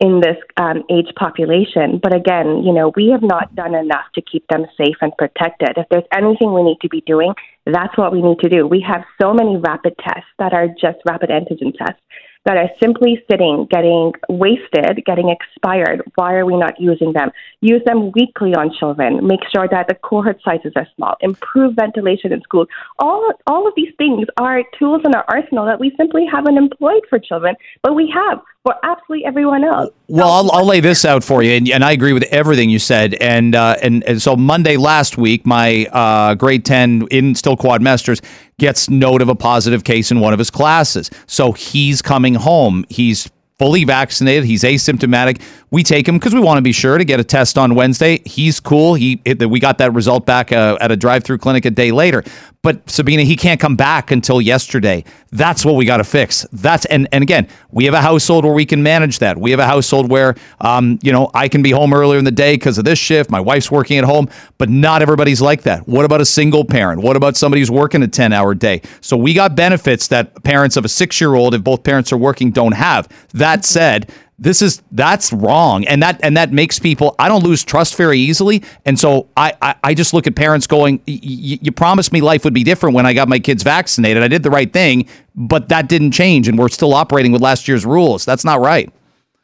[0.00, 2.00] in this um, age population.
[2.02, 5.78] But again, you know, we have not done enough to keep them safe and protected.
[5.78, 7.32] If there's anything we need to be doing,
[7.64, 8.66] that's what we need to do.
[8.66, 12.02] We have so many rapid tests that are just rapid antigen tests
[12.44, 16.02] that are simply sitting, getting wasted, getting expired.
[16.14, 17.30] Why are we not using them?
[17.60, 19.26] Use them weekly on children.
[19.26, 21.16] Make sure that the cohort sizes are small.
[21.20, 22.68] Improve ventilation in schools.
[22.98, 27.02] All all of these things are tools in our arsenal that we simply haven't employed
[27.08, 29.90] for children, but we have for absolutely everyone else.
[30.08, 32.78] Well, I'll, I'll lay this out for you, and, and I agree with everything you
[32.78, 33.14] said.
[33.14, 37.82] And uh, and, and so Monday last week, my uh, grade ten in still quad
[37.82, 38.20] masters
[38.58, 41.10] gets note of a positive case in one of his classes.
[41.26, 42.84] So he's coming home.
[42.88, 44.44] He's fully vaccinated.
[44.44, 45.40] He's asymptomatic.
[45.70, 48.22] We take him because we want to be sure to get a test on Wednesday.
[48.24, 48.94] He's cool.
[48.94, 52.24] He we got that result back uh, at a drive-through clinic a day later.
[52.64, 55.04] But Sabina, he can't come back until yesterday.
[55.30, 56.46] That's what we got to fix.
[56.50, 59.36] That's and and again, we have a household where we can manage that.
[59.36, 62.30] We have a household where, um, you know, I can be home earlier in the
[62.30, 63.30] day because of this shift.
[63.30, 65.86] My wife's working at home, but not everybody's like that.
[65.86, 67.02] What about a single parent?
[67.02, 68.80] What about somebody who's working a ten-hour day?
[69.02, 72.72] So we got benefits that parents of a six-year-old, if both parents are working, don't
[72.72, 73.08] have.
[73.34, 77.62] That said this is that's wrong and that and that makes people i don't lose
[77.62, 82.12] trust very easily and so i i, I just look at parents going you promised
[82.12, 84.72] me life would be different when i got my kids vaccinated i did the right
[84.72, 88.60] thing but that didn't change and we're still operating with last year's rules that's not
[88.60, 88.92] right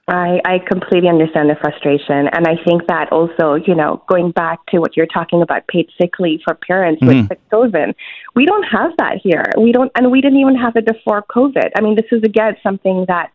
[0.08, 2.28] I, I completely understand the frustration.
[2.32, 5.88] And I think that also, you know, going back to what you're talking about, paid
[6.00, 7.20] sick leave for parents mm-hmm.
[7.20, 7.94] with sick children,
[8.34, 9.44] we don't have that here.
[9.56, 11.70] We don't, and we didn't even have it before COVID.
[11.76, 13.30] I mean, this is again something that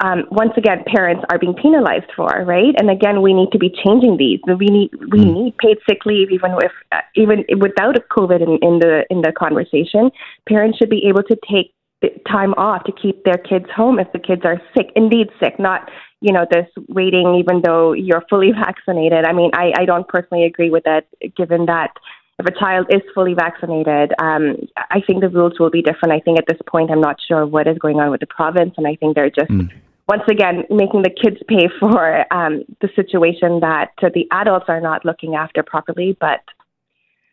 [0.00, 2.74] um, once again, parents are being penalized for, right?
[2.78, 4.40] And again, we need to be changing these.
[4.46, 5.34] We need we mm.
[5.34, 9.22] need paid sick leave, even if uh, even without a COVID in, in the in
[9.22, 10.10] the conversation.
[10.48, 11.72] Parents should be able to take
[12.28, 15.88] time off to keep their kids home if the kids are sick, indeed sick, not
[16.20, 19.24] you know this waiting even though you're fully vaccinated.
[19.24, 21.92] I mean, I I don't personally agree with that, given that
[22.38, 24.56] if a child is fully vaccinated, um,
[24.90, 26.12] I think the rules will be different.
[26.12, 28.74] I think at this point, I'm not sure what is going on with the province,
[28.76, 29.50] and I think they're just.
[29.50, 29.70] Mm.
[30.06, 35.04] Once again, making the kids pay for um, the situation that the adults are not
[35.04, 36.40] looking after properly, but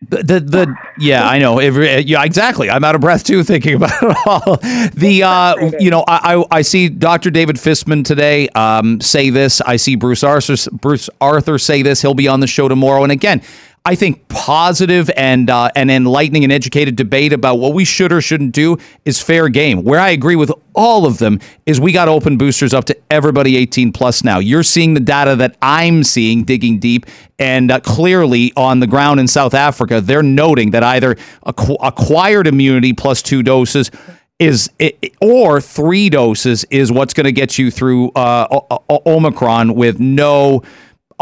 [0.10, 3.76] the, the, the yeah I know Every, yeah exactly I'm out of breath too thinking
[3.76, 4.58] about it all
[4.96, 7.30] the uh you know I, I, I see Dr.
[7.30, 12.16] David Fisman today um say this I see Bruce Arthur Bruce Arthur say this he'll
[12.16, 13.44] be on the show tomorrow and again
[13.84, 18.22] I think positive and uh, and enlightening and educated debate about what we should or
[18.22, 19.84] shouldn't do is fair game.
[19.84, 23.58] Where I agree with all of them is we got open boosters up to everybody
[23.58, 24.38] 18 plus now.
[24.38, 27.08] You're seeing the data that I'm seeing digging deep,
[27.40, 31.16] and uh, clearly on the ground in South Africa, they're noting that either
[31.48, 33.90] acqu- acquired immunity plus two doses
[34.38, 39.74] is it, or three doses is what's going to get you through uh, o- Omicron
[39.76, 40.64] with no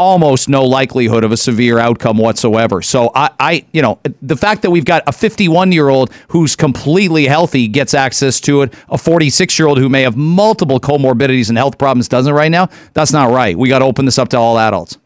[0.00, 2.80] almost no likelihood of a severe outcome whatsoever.
[2.80, 6.56] So I, I, you know, the fact that we've got a 51 year old who's
[6.56, 11.50] completely healthy gets access to it, a 46 year old who may have multiple comorbidities
[11.50, 13.58] and health problems doesn't right now, that's not right.
[13.58, 14.96] We got to open this up to all adults.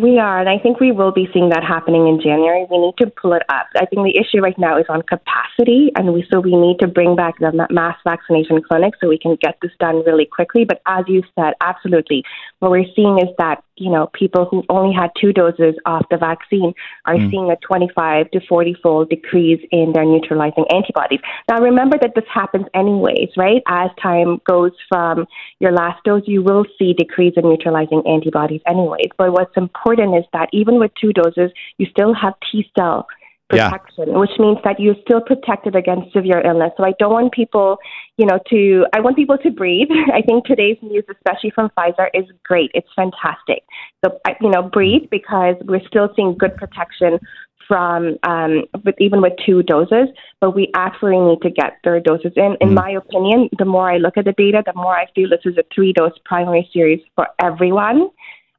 [0.00, 2.64] We are, and I think we will be seeing that happening in January.
[2.70, 3.66] We need to pull it up.
[3.76, 6.86] I think the issue right now is on capacity, and we so we need to
[6.86, 10.64] bring back the mass vaccination clinics so we can get this done really quickly.
[10.64, 12.24] But as you said, absolutely,
[12.60, 16.16] what we're seeing is that you know people who only had two doses of the
[16.16, 16.72] vaccine
[17.06, 17.30] are mm.
[17.30, 21.20] seeing a 25 to 40 fold decrease in their neutralizing antibodies.
[21.48, 23.62] Now, remember that this happens anyways, right?
[23.66, 25.26] As time goes from
[25.58, 29.08] your last dose, you will see decrease in neutralizing antibodies anyways.
[29.18, 33.06] But what's important is that even with two doses, you still have T cell
[33.50, 34.18] protection, yeah.
[34.18, 36.72] which means that you're still protected against severe illness.
[36.76, 37.78] So I don't want people,
[38.16, 39.88] you know, to, I want people to breathe.
[40.14, 42.70] I think today's news, especially from Pfizer, is great.
[42.74, 43.64] It's fantastic.
[44.04, 47.18] So, you know, breathe because we're still seeing good protection
[47.68, 50.08] from, um, with, even with two doses,
[50.40, 52.56] but we absolutely need to get third doses in.
[52.60, 52.74] In mm.
[52.74, 55.56] my opinion, the more I look at the data, the more I feel this is
[55.56, 58.10] a three dose primary series for everyone.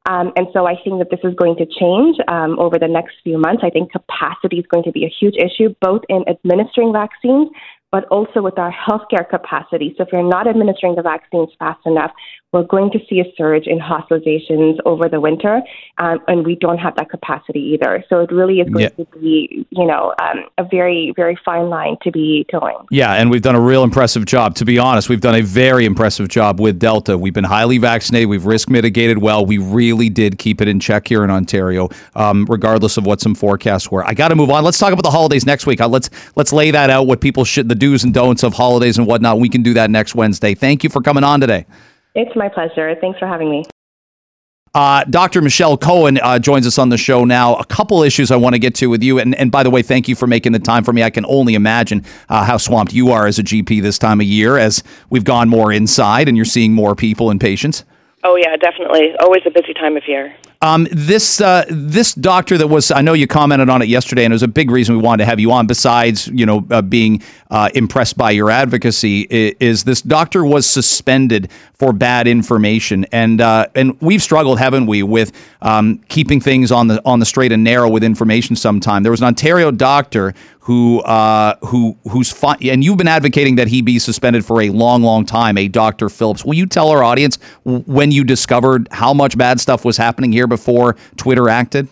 [0.06, 3.14] Um, and so I think that this is going to change um, over the next
[3.22, 3.62] few months.
[3.64, 7.48] I think capacity is going to be a huge issue, both in administering vaccines,
[7.92, 9.94] but also with our healthcare capacity.
[9.96, 12.10] So if you're not administering the vaccines fast enough,
[12.52, 15.62] we're going to see a surge in hospitalizations over the winter,
[15.98, 18.04] um, and we don't have that capacity either.
[18.10, 19.04] So it really is going yeah.
[19.04, 22.76] to be, you know, um, a very, very fine line to be towing.
[22.90, 24.54] Yeah, and we've done a real impressive job.
[24.56, 27.16] To be honest, we've done a very impressive job with Delta.
[27.16, 28.28] We've been highly vaccinated.
[28.28, 29.46] We've risk mitigated well.
[29.46, 33.34] We really did keep it in check here in Ontario, um, regardless of what some
[33.34, 34.04] forecasts were.
[34.04, 34.62] I got to move on.
[34.62, 35.80] Let's talk about the holidays next week.
[35.80, 37.06] Uh, let's let's lay that out.
[37.06, 39.40] What people should, the do's and don'ts of holidays and whatnot.
[39.40, 40.54] We can do that next Wednesday.
[40.54, 41.66] Thank you for coming on today.
[42.14, 42.94] It's my pleasure.
[43.00, 43.64] Thanks for having me.
[44.74, 45.42] Uh, Dr.
[45.42, 47.56] Michelle Cohen uh, joins us on the show now.
[47.56, 49.18] A couple issues I want to get to with you.
[49.18, 51.02] And, and by the way, thank you for making the time for me.
[51.02, 54.26] I can only imagine uh, how swamped you are as a GP this time of
[54.26, 57.84] year as we've gone more inside and you're seeing more people and patients.
[58.24, 59.14] Oh, yeah, definitely.
[59.18, 60.34] Always a busy time of year.
[60.62, 64.32] Um, this uh, this doctor that was I know you commented on it yesterday, and
[64.32, 65.66] it was a big reason we wanted to have you on.
[65.66, 67.20] Besides, you know, uh, being
[67.50, 73.40] uh, impressed by your advocacy, is, is, this doctor was suspended for bad information, and
[73.40, 77.50] uh, and we've struggled, haven't we, with um, keeping things on the on the straight
[77.50, 78.54] and narrow with information.
[78.54, 80.32] Sometime there was an Ontario doctor
[80.62, 85.02] who uh, who who's and you've been advocating that he be suspended for a long,
[85.02, 85.58] long time.
[85.58, 86.08] A Dr.
[86.08, 86.44] Phillips.
[86.44, 90.46] Will you tell our audience when you discovered how much bad stuff was happening here
[90.46, 91.88] before Twitter acted?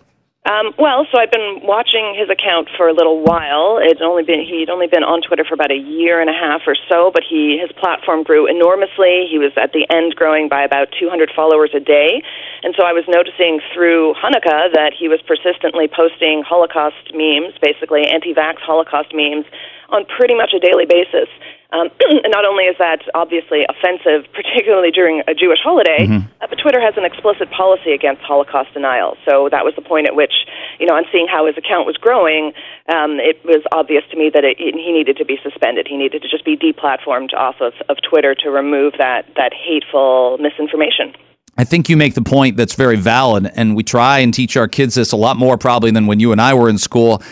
[0.49, 3.77] Um, well, so I've been watching his account for a little while.
[3.77, 6.63] It's only been he'd only been on Twitter for about a year and a half
[6.67, 9.29] or so, but he his platform grew enormously.
[9.29, 12.25] He was at the end growing by about 200 followers a day,
[12.65, 18.09] and so I was noticing through Hanukkah that he was persistently posting Holocaust memes, basically
[18.09, 19.45] anti-vax Holocaust memes,
[19.93, 21.29] on pretty much a daily basis.
[21.73, 26.27] Um, and not only is that obviously offensive, particularly during a Jewish holiday, mm-hmm.
[26.41, 29.17] uh, but Twitter has an explicit policy against Holocaust denial.
[29.25, 30.33] So that was the point at which,
[30.79, 32.53] you know, on seeing how his account was growing,
[32.89, 35.87] um, it was obvious to me that it, he needed to be suspended.
[35.89, 40.39] He needed to just be deplatformed off of, of Twitter to remove that, that hateful
[40.39, 41.15] misinformation.
[41.57, 44.69] I think you make the point that's very valid, and we try and teach our
[44.69, 47.23] kids this a lot more probably than when you and I were in school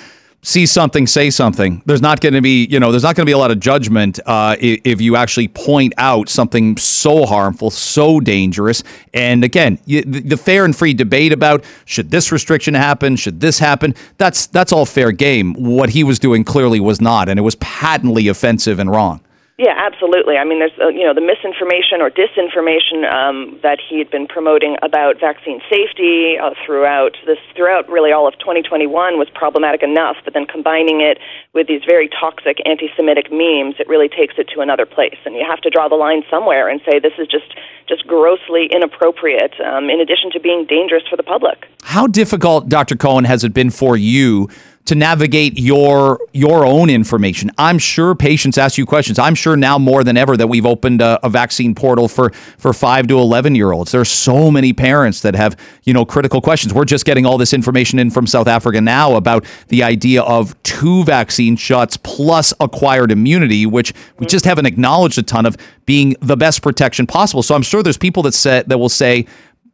[0.43, 1.83] see something, say something.
[1.85, 3.61] There's not going to be, you know, there's not going to be a lot of
[3.61, 8.83] judgment uh, if you actually point out something so harmful, so dangerous.
[9.13, 13.95] And again, the fair and free debate about should this restriction happen, should this happen,
[14.17, 15.55] that's that's all fair game.
[15.55, 19.21] What he was doing clearly was not, and it was patently offensive and wrong.
[19.59, 20.37] Yeah, absolutely.
[20.39, 24.29] I mean, there's uh, you know the misinformation or disinformation um, that he had been
[24.29, 30.15] promoting about vaccine safety uh, throughout this throughout really all of 2021 was problematic enough.
[30.23, 31.19] But then combining it
[31.55, 35.19] with these very toxic anti-Semitic memes, it really takes it to another place.
[35.27, 37.51] And you have to draw the line somewhere and say this is just
[37.89, 39.59] just grossly inappropriate.
[39.59, 41.67] Um, in addition to being dangerous for the public.
[41.83, 42.95] How difficult, Dr.
[42.95, 44.49] Cohen, has it been for you?
[44.89, 47.51] To navigate your your own information.
[47.59, 49.19] I'm sure patients ask you questions.
[49.19, 52.73] I'm sure now more than ever that we've opened a, a vaccine portal for for
[52.73, 53.93] five to eleven year olds.
[53.93, 56.73] There are so many parents that have you know critical questions.
[56.73, 60.61] We're just getting all this information in from South Africa now about the idea of
[60.63, 66.17] two vaccine shots plus acquired immunity, which we just haven't acknowledged a ton of being
[66.23, 67.43] the best protection possible.
[67.43, 69.27] So I'm sure there's people that say that will say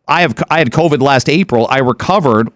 [0.07, 1.67] I have I had COVID last April.
[1.71, 2.51] I recovered.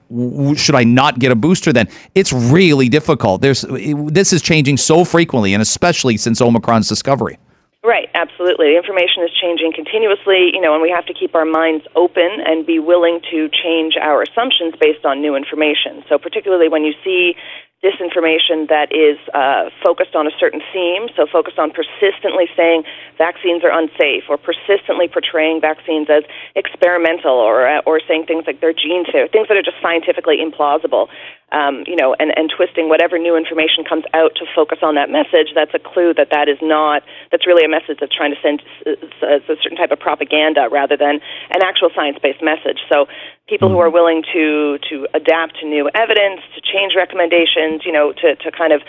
[0.56, 1.88] Should I not get a booster then?
[2.14, 3.40] It's really difficult.
[3.40, 7.38] There's this is changing so frequently, and especially since Omicron's discovery.
[7.84, 8.72] Right, absolutely.
[8.72, 12.28] The information is changing continuously, you know, and we have to keep our minds open
[12.44, 16.04] and be willing to change our assumptions based on new information.
[16.08, 17.34] So, particularly when you see
[17.82, 22.82] disinformation that is uh, focused on a certain theme, so focused on persistently saying
[23.16, 26.24] vaccines are unsafe, or persistently portraying vaccines as
[26.56, 30.38] experimental, or uh, or saying things like they're gene therapy, things that are just scientifically
[30.42, 31.06] implausible
[31.52, 35.08] um, you know, and, and twisting whatever new information comes out to focus on that
[35.08, 38.40] message, that's a clue that that is not, that's really a message that's trying to
[38.42, 41.20] send a, a certain type of propaganda rather than
[41.50, 42.84] an actual science based message.
[42.92, 43.08] So
[43.48, 48.12] people who are willing to, to adapt to new evidence, to change recommendations, you know,
[48.12, 48.80] to, to kind of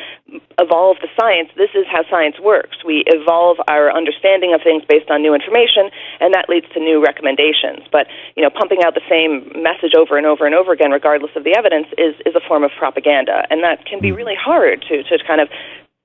[0.58, 2.78] evolve the science, this is how science works.
[2.86, 7.04] We evolve our understanding of things based on new information, and that leads to new
[7.04, 7.88] recommendations.
[7.92, 11.32] But, you know, pumping out the same message over and over and over again, regardless
[11.36, 14.18] of the evidence, is, is a form of propaganda, and that can be hmm.
[14.18, 15.50] really hard to to kind of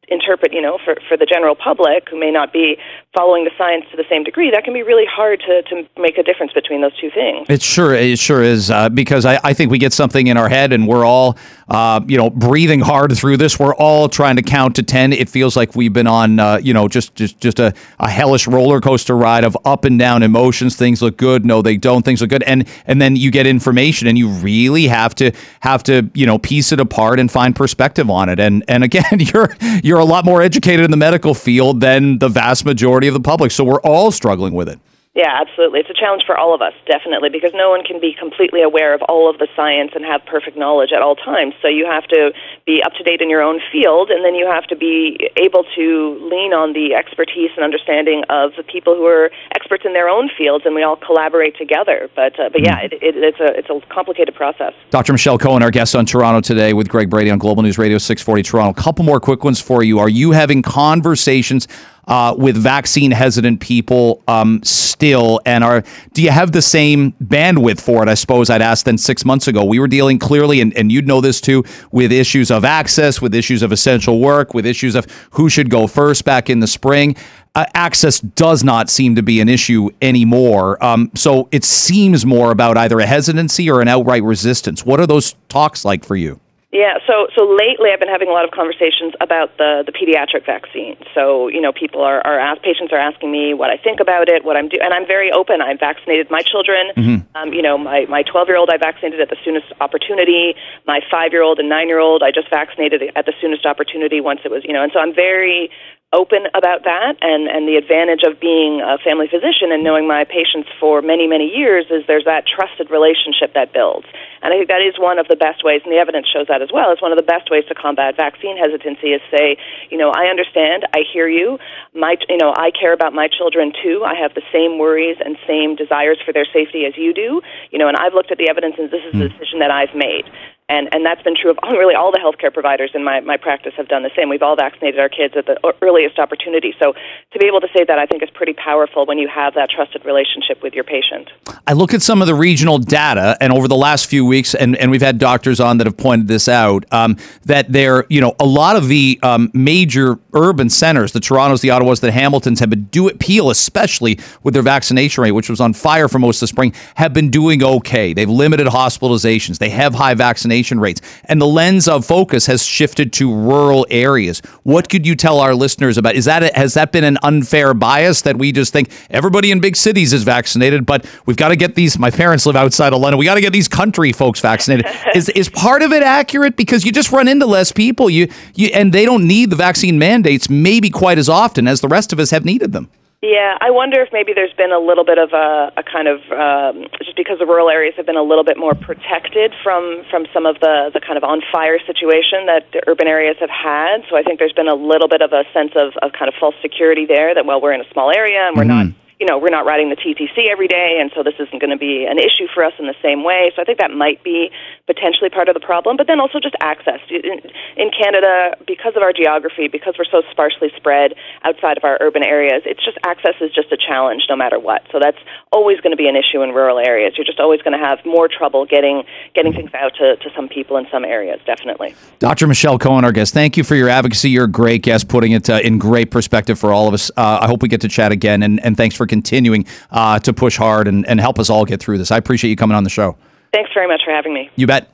[0.09, 2.77] interpret, you know, for, for the general public who may not be
[3.15, 6.19] following the science to the same degree, that can be really hard to, to make
[6.19, 7.47] a difference between those two things.
[7.49, 10.49] It sure, it sure is, uh, because I, I think we get something in our
[10.49, 11.39] head and we're all
[11.69, 13.59] uh, you know, breathing hard through this.
[13.59, 15.13] We're all trying to count to ten.
[15.13, 18.47] It feels like we've been on, uh, you know, just just just a, a hellish
[18.47, 20.77] roller coaster ride of up and down emotions.
[20.77, 22.05] Things look good, no, they don't.
[22.05, 25.83] Things look good, and and then you get information, and you really have to have
[25.85, 28.39] to you know piece it apart and find perspective on it.
[28.39, 32.29] And and again, you're you're a lot more educated in the medical field than the
[32.29, 34.79] vast majority of the public, so we're all struggling with it.
[35.15, 35.79] Yeah, absolutely.
[35.79, 38.93] It's a challenge for all of us, definitely, because no one can be completely aware
[38.93, 41.55] of all of the science and have perfect knowledge at all times.
[41.63, 42.33] So you have to
[42.67, 45.63] be up to date in your own field, and then you have to be able
[45.77, 50.09] to lean on the expertise and understanding of the people who are experts in their
[50.09, 52.11] own fields, and we all collaborate together.
[52.17, 54.75] But uh, but yeah, it, it, it's a it's a complicated process.
[54.91, 55.13] Dr.
[55.13, 58.43] Michelle Cohen, our guest on Toronto today with Greg Brady on Global News Radio 640
[58.43, 58.81] Toronto.
[58.81, 60.01] A couple more quick ones for you.
[60.01, 61.69] Are you having conversations?
[62.07, 65.41] Uh, with vaccine hesitant people um, still?
[65.47, 68.09] And are do you have the same bandwidth for it?
[68.09, 69.65] I suppose I'd ask than six months ago.
[69.65, 73.35] We were dealing clearly, and, and you'd know this too, with issues of access, with
[73.35, 77.17] issues of essential work, with issues of who should go first back in the spring.
[77.57, 80.83] Uh, access does not seem to be an issue anymore.
[80.85, 84.85] Um, so it seems more about either a hesitancy or an outright resistance.
[84.85, 86.41] What are those talks like for you?
[86.75, 90.45] Yeah, so so lately I've been having a lot of conversations about the the pediatric
[90.45, 90.99] vaccine.
[91.15, 94.29] So you know, people are are ask, patients are asking me what I think about
[94.29, 95.63] it, what I'm doing, and I'm very open.
[95.63, 96.91] I've vaccinated my children.
[96.97, 97.37] Mm-hmm.
[97.39, 100.57] Um, you know, my my 12 year old I vaccinated at the soonest opportunity.
[100.85, 104.21] My five year old and nine year old I just vaccinated at the soonest opportunity
[104.21, 105.71] once it was you know, and so I'm very
[106.15, 110.23] open about that and and the advantage of being a family physician and knowing my
[110.25, 114.07] patients for many many years is there's that trusted relationship that builds.
[114.41, 116.63] And I think that is one of the best ways and the evidence shows that
[116.63, 119.59] as well it's one of the best ways to combat vaccine hesitancy is say
[119.91, 121.59] you know I understand I hear you.
[121.93, 124.07] My you know I care about my children too.
[124.07, 127.43] I have the same worries and same desires for their safety as you do.
[127.75, 129.35] You know and I've looked at the evidence and this is the hmm.
[129.35, 130.31] decision that I've made
[130.69, 133.75] and and that's been true of really all the healthcare providers in my my practice
[133.77, 134.31] have done the same.
[134.31, 136.75] We've all vaccinated our kids at the earliest opportunity.
[136.81, 139.55] So to be able to say that, I think is pretty powerful when you have
[139.55, 141.31] that trusted relationship with your patient.
[141.67, 144.75] I look at some of the regional data, and over the last few weeks, and
[144.77, 148.35] and we've had doctors on that have pointed this out um, that there, you know,
[148.41, 152.71] a lot of the um, major urban centers, the Toronto's, the Ottawas, the Hamiltons, have
[152.71, 156.41] been doing Peel especially with their vaccination rate, which was on fire for most of
[156.41, 158.15] the spring, have been doing okay.
[158.15, 159.59] They've limited hospitalizations.
[159.59, 161.01] They have high vaccination vaccination rates.
[161.25, 164.41] And the lens of focus has shifted to rural areas.
[164.63, 166.15] What could you tell our listeners about?
[166.15, 169.61] Is that a, has that been an unfair bias that we just think everybody in
[169.61, 171.99] big cities is vaccinated, but we've got to get these?
[171.99, 173.19] My parents live outside of London.
[173.19, 174.87] We got to get these country folks vaccinated.
[175.15, 178.09] is is part of it accurate because you just run into less people?
[178.09, 181.89] You you and they don't need the vaccine mandates maybe quite as often as the
[181.89, 182.89] rest of us have needed them.
[183.25, 186.21] Yeah, I wonder if maybe there's been a little bit of a, a kind of
[186.29, 190.27] um, just because the rural areas have been a little bit more protected from from
[190.35, 194.05] some of the the kind of on fire situation that the urban areas have had.
[194.11, 196.35] So I think there's been a little bit of a sense of, of kind of
[196.39, 198.93] false security there that well we're in a small area and we're mm-hmm.
[198.93, 201.71] not you know, we're not riding the TTC every day, and so this isn't going
[201.71, 203.53] to be an issue for us in the same way.
[203.55, 204.51] So I think that might be
[204.87, 205.97] potentially part of the problem.
[205.97, 207.01] But then also just access.
[207.11, 207.41] In,
[207.77, 212.25] in Canada, because of our geography, because we're so sparsely spread outside of our urban
[212.25, 214.83] areas, it's just access is just a challenge no matter what.
[214.91, 215.19] So that's
[215.53, 217.15] always going to be an issue in rural areas.
[217.17, 219.05] You're just always going to have more trouble getting
[219.35, 221.95] getting things out to, to some people in some areas, definitely.
[222.19, 222.47] Dr.
[222.47, 224.31] Michelle Cohen, our guest, thank you for your advocacy.
[224.31, 227.11] You're a great guest, putting it uh, in great perspective for all of us.
[227.17, 230.19] Uh, I hope we get to chat again, and, and thanks for for continuing uh,
[230.21, 232.11] to push hard and, and help us all get through this.
[232.11, 233.17] I appreciate you coming on the show.
[233.53, 234.51] Thanks very much for having me.
[234.57, 234.91] You bet.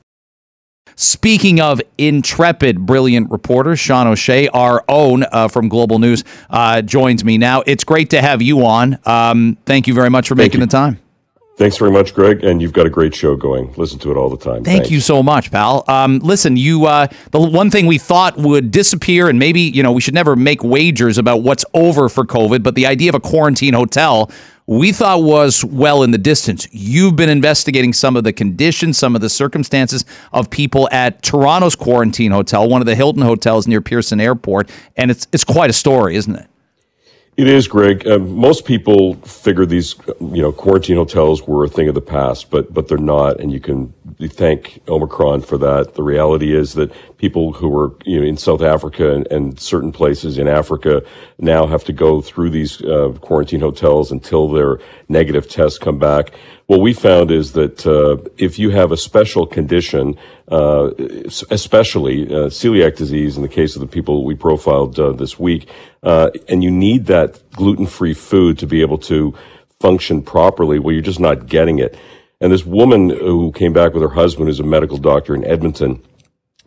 [0.95, 7.23] Speaking of intrepid, brilliant reporters, Sean O'Shea, our own uh, from Global News, uh, joins
[7.23, 7.63] me now.
[7.65, 8.99] It's great to have you on.
[9.05, 10.65] Um, thank you very much for thank making you.
[10.67, 10.99] the time.
[11.57, 13.73] Thanks very much, Greg, and you've got a great show going.
[13.77, 14.63] Listen to it all the time.
[14.63, 14.91] Thank Thanks.
[14.91, 15.83] you so much, pal.
[15.87, 19.91] Um, listen, you uh, the one thing we thought would disappear, and maybe you know
[19.91, 23.19] we should never make wagers about what's over for COVID, but the idea of a
[23.19, 24.31] quarantine hotel
[24.71, 26.65] we thought was well in the distance.
[26.71, 31.75] You've been investigating some of the conditions, some of the circumstances of people at Toronto's
[31.75, 35.73] quarantine hotel, one of the Hilton hotels near Pearson Airport, and it's it's quite a
[35.73, 36.47] story, isn't it?
[37.41, 38.07] It is, Greg.
[38.07, 42.51] Uh, most people figure these, you know, quarantine hotels were a thing of the past,
[42.51, 43.91] but but they're not, and you can
[44.27, 45.95] thank Omicron for that.
[45.95, 49.91] The reality is that people who were, you know, in South Africa and, and certain
[49.91, 51.01] places in Africa
[51.39, 54.77] now have to go through these uh, quarantine hotels until their
[55.09, 56.33] negative tests come back.
[56.71, 60.17] What we found is that uh, if you have a special condition,
[60.47, 60.91] uh,
[61.49, 65.67] especially uh, celiac disease, in the case of the people we profiled uh, this week,
[66.01, 69.35] uh, and you need that gluten-free food to be able to
[69.81, 71.97] function properly, well, you're just not getting it.
[72.39, 76.01] And this woman who came back with her husband, who's a medical doctor in Edmonton,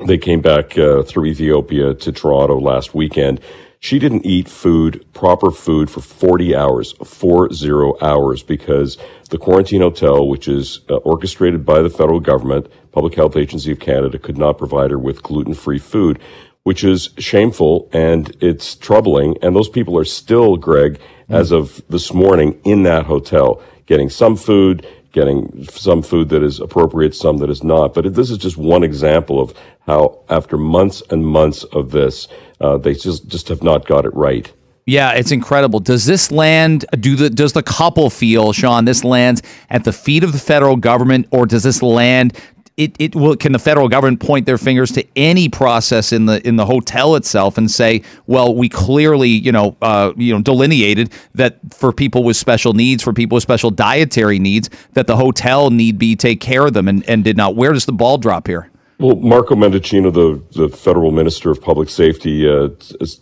[0.07, 3.40] they came back uh, through Ethiopia to Toronto last weekend
[3.85, 8.97] she didn't eat food, proper food for 40 hours, four zero hours, because
[9.28, 13.80] the quarantine hotel, which is uh, orchestrated by the federal government, Public Health Agency of
[13.80, 16.18] Canada, could not provide her with gluten-free food,
[16.62, 19.37] which is shameful and it's troubling.
[19.43, 21.35] And those people are still, Greg, mm.
[21.35, 26.59] as of this morning in that hotel, getting some food, getting some food that is
[26.59, 27.93] appropriate, some that is not.
[27.93, 29.53] But this is just one example of
[29.87, 32.28] how after months and months of this,
[32.61, 34.53] uh, they just just have not got it right.
[34.87, 35.80] Yeah, it's incredible.
[35.80, 40.24] Does this land do the does the couple feel, Sean, this lands at the feet
[40.24, 42.39] of the federal government or does this land
[42.76, 46.47] it, it will can the federal government point their fingers to any process in the
[46.47, 51.12] in the hotel itself and say, well, we clearly you know uh, you know delineated
[51.35, 55.70] that for people with special needs, for people with special dietary needs, that the hotel
[55.70, 57.55] need be take care of them and, and did not.
[57.55, 58.70] Where does the ball drop here?
[58.97, 62.68] Well, Marco Mendicino, the, the federal minister of public safety, uh,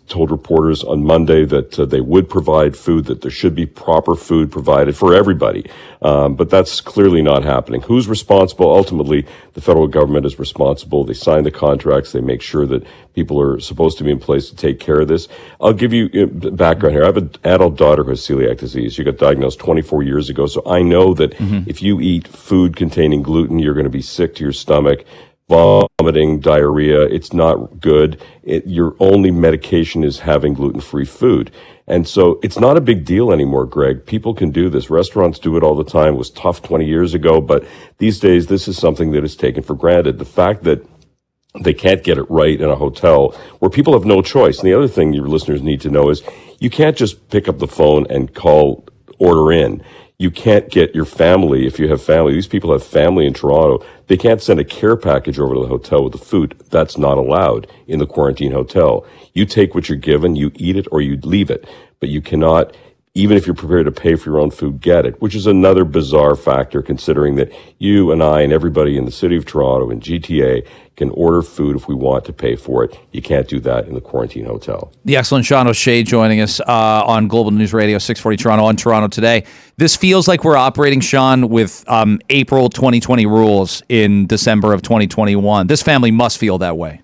[0.06, 4.14] told reporters on Monday that uh, they would provide food, that there should be proper
[4.14, 5.64] food provided for everybody.
[6.02, 7.80] Um, but that's clearly not happening.
[7.82, 8.70] Who's responsible?
[8.70, 11.04] Ultimately, the federal government is responsible.
[11.04, 12.12] They sign the contracts.
[12.12, 15.08] They make sure that people are supposed to be in place to take care of
[15.08, 15.26] this.
[15.58, 17.04] I'll give you uh, background here.
[17.04, 18.92] I have an adult daughter who has celiac disease.
[18.92, 20.46] She got diagnosed 24 years ago.
[20.46, 21.70] So I know that mm-hmm.
[21.70, 25.06] if you eat food containing gluten, you're going to be sick to your stomach
[25.52, 27.02] vomiting, diarrhea.
[27.02, 28.20] It's not good.
[28.42, 31.50] It, your only medication is having gluten-free food.
[31.86, 34.06] And so it's not a big deal anymore, Greg.
[34.06, 34.88] People can do this.
[34.88, 36.14] Restaurants do it all the time.
[36.14, 37.66] It was tough 20 years ago, but
[37.98, 40.18] these days this is something that is taken for granted.
[40.18, 40.86] The fact that
[41.60, 44.58] they can't get it right in a hotel where people have no choice.
[44.58, 46.22] And the other thing your listeners need to know is
[46.60, 48.86] you can't just pick up the phone and call
[49.18, 49.82] order in
[50.22, 52.32] you can't get your family if you have family.
[52.32, 53.84] These people have family in Toronto.
[54.06, 56.62] They can't send a care package over to the hotel with the food.
[56.70, 59.04] That's not allowed in the quarantine hotel.
[59.34, 61.68] You take what you're given, you eat it or you leave it,
[61.98, 62.76] but you cannot
[63.14, 65.84] even if you're prepared to pay for your own food, get it, which is another
[65.84, 70.00] bizarre factor considering that you and I and everybody in the city of Toronto and
[70.00, 72.98] GTA can order food if we want to pay for it.
[73.12, 74.92] You can't do that in the quarantine hotel.
[75.04, 79.08] The excellent Sean O'Shea joining us uh, on Global News Radio 640 Toronto on Toronto
[79.08, 79.44] today.
[79.76, 85.66] This feels like we're operating, Sean, with um, April 2020 rules in December of 2021.
[85.66, 87.02] This family must feel that way.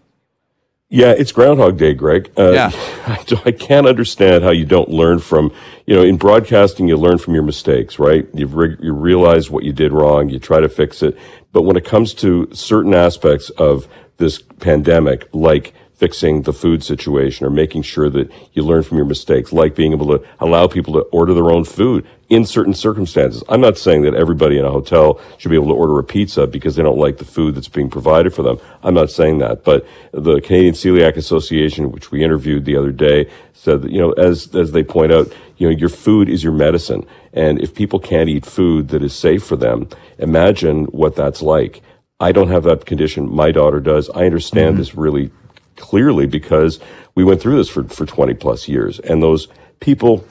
[0.91, 2.31] Yeah, it's Groundhog Day, Greg.
[2.39, 2.71] Uh, yeah.
[3.07, 5.53] I, I, can't understand how you don't learn from,
[5.89, 8.29] you know, in broadcasting, you learn from your mistakes, right?
[8.35, 11.17] You've re- you realize what you did wrong, you try to fix it.
[11.51, 17.45] But when it comes to certain aspects of this pandemic, like fixing the food situation
[17.45, 20.95] or making sure that you learn from your mistakes, like being able to allow people
[20.95, 23.43] to order their own food in certain circumstances.
[23.49, 26.47] I'm not saying that everybody in a hotel should be able to order a pizza
[26.47, 28.61] because they don't like the food that's being provided for them.
[28.85, 33.29] I'm not saying that, but the Canadian Celiac Association, which we interviewed the other day,
[33.53, 36.53] said that, you know, as, as they point out, you know, your food is your
[36.53, 37.05] medicine.
[37.33, 39.89] And if people can't eat food that is safe for them,
[40.19, 41.83] imagine what that's like.
[42.21, 43.29] I don't have that condition.
[43.29, 44.11] My daughter does.
[44.11, 44.79] I understand mm-hmm.
[44.79, 45.31] this really
[45.79, 46.81] clearly because
[47.15, 48.99] we went through this for, for 20 plus years.
[49.01, 49.49] And those
[49.81, 50.25] people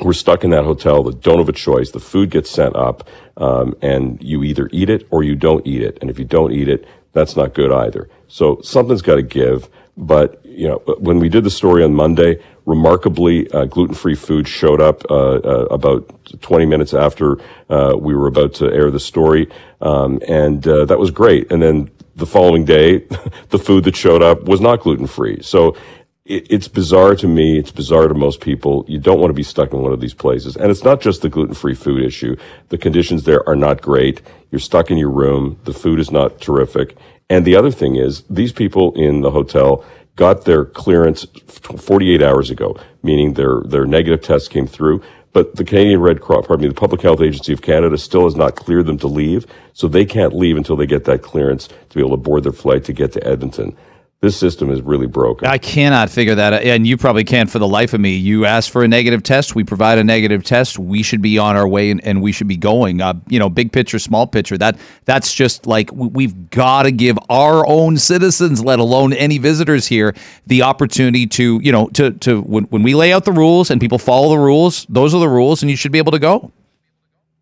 [0.00, 1.90] were stuck in that hotel that don't have a choice.
[1.90, 5.82] The food gets sent up, um, and you either eat it or you don't eat
[5.82, 5.98] it.
[6.00, 8.08] And if you don't eat it, that's not good either.
[8.26, 9.68] So something's got to give.
[9.96, 14.80] But you know, when we did the story on Monday, remarkably, uh, gluten-free food showed
[14.80, 16.08] up uh, uh, about
[16.40, 20.98] 20 minutes after uh, we were about to air the story, um, and uh, that
[20.98, 21.50] was great.
[21.52, 22.98] And then the following day,
[23.50, 25.40] the food that showed up was not gluten free.
[25.42, 25.76] So
[26.24, 27.58] it, it's bizarre to me.
[27.58, 28.84] It's bizarre to most people.
[28.88, 30.56] You don't want to be stuck in one of these places.
[30.56, 32.36] And it's not just the gluten free food issue.
[32.68, 34.22] The conditions there are not great.
[34.50, 35.58] You're stuck in your room.
[35.64, 36.96] The food is not terrific.
[37.28, 39.84] And the other thing is these people in the hotel
[40.16, 45.02] got their clearance 48 hours ago, meaning their, their negative test came through.
[45.32, 48.36] But the Canadian Red Cross, pardon me, the Public Health Agency of Canada still has
[48.36, 49.46] not cleared them to leave.
[49.72, 52.52] So they can't leave until they get that clearance to be able to board their
[52.52, 53.76] flight to get to Edmonton
[54.22, 55.48] this system is really broken.
[55.48, 56.62] I cannot figure that out.
[56.62, 58.14] And you probably can't for the life of me.
[58.14, 61.56] You ask for a negative test, we provide a negative test, we should be on
[61.56, 63.00] our way and, and we should be going.
[63.00, 64.56] Uh, you know, big picture, small picture.
[64.56, 69.88] That That's just like we've got to give our own citizens, let alone any visitors
[69.88, 70.14] here,
[70.46, 73.80] the opportunity to, you know, to, to when, when we lay out the rules and
[73.80, 76.52] people follow the rules, those are the rules and you should be able to go.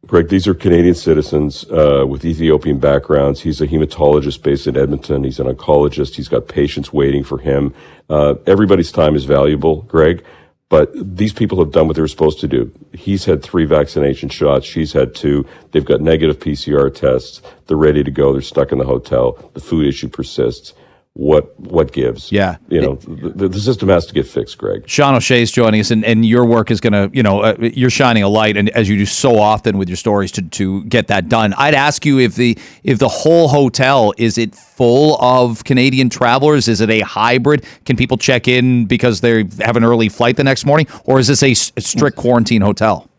[0.07, 3.43] Greg, these are Canadian citizens uh, with Ethiopian backgrounds.
[3.43, 5.25] He's a hematologist based in Edmonton.
[5.25, 6.15] He's an oncologist.
[6.15, 7.75] He's got patients waiting for him.
[8.09, 10.25] Uh, everybody's time is valuable, Greg,
[10.71, 12.73] but these people have done what they were supposed to do.
[12.93, 14.65] He's had three vaccination shots.
[14.65, 15.47] She's had two.
[15.73, 17.43] They've got negative PCR tests.
[17.67, 18.33] They're ready to go.
[18.33, 19.33] They're stuck in the hotel.
[19.53, 20.73] The food issue persists
[21.15, 22.31] what what gives.
[22.31, 24.57] Yeah, you know the, the, system has to get fixed.
[24.59, 27.41] Greg Sean O'Shea is joining us, and, and your work is going to you know
[27.41, 30.43] uh, you're shining a light, and as you do so often with your stories to
[30.43, 31.53] to get that done.
[31.55, 36.69] I'd ask you if the if the whole hotel is it full of Canadian travelers?
[36.69, 37.67] Is it a hybrid?
[37.85, 41.27] Can people check in because they have an early flight the next morning, or is
[41.27, 43.10] this a, a strict quarantine hotel?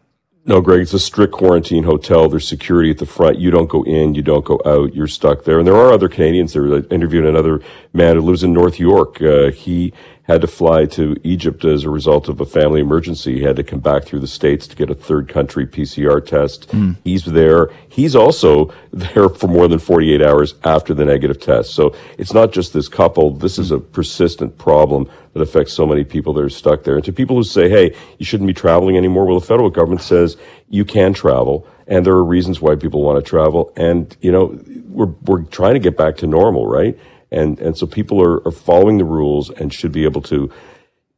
[0.43, 2.27] No, Greg, it's a strict quarantine hotel.
[2.27, 3.37] There's security at the front.
[3.37, 4.95] You don't go in, you don't go out.
[4.95, 5.59] You're stuck there.
[5.59, 6.65] And there are other Canadians there.
[6.73, 7.61] I interviewed another
[7.93, 9.21] man who lives in North York.
[9.21, 9.93] Uh, he
[10.31, 13.39] had to fly to Egypt as a result of a family emergency.
[13.39, 16.69] He had to come back through the States to get a third country PCR test.
[16.69, 16.97] Mm.
[17.03, 17.69] He's there.
[17.89, 21.73] He's also there for more than 48 hours after the negative test.
[21.73, 23.31] So it's not just this couple.
[23.31, 26.95] This is a persistent problem that affects so many people that are stuck there.
[26.95, 30.01] And to people who say, hey, you shouldn't be traveling anymore, well, the federal government
[30.01, 30.37] says
[30.69, 33.73] you can travel and there are reasons why people want to travel.
[33.75, 34.57] And, you know,
[34.87, 36.97] we're, we're trying to get back to normal, right?
[37.31, 40.51] And, and so people are, are following the rules and should be able to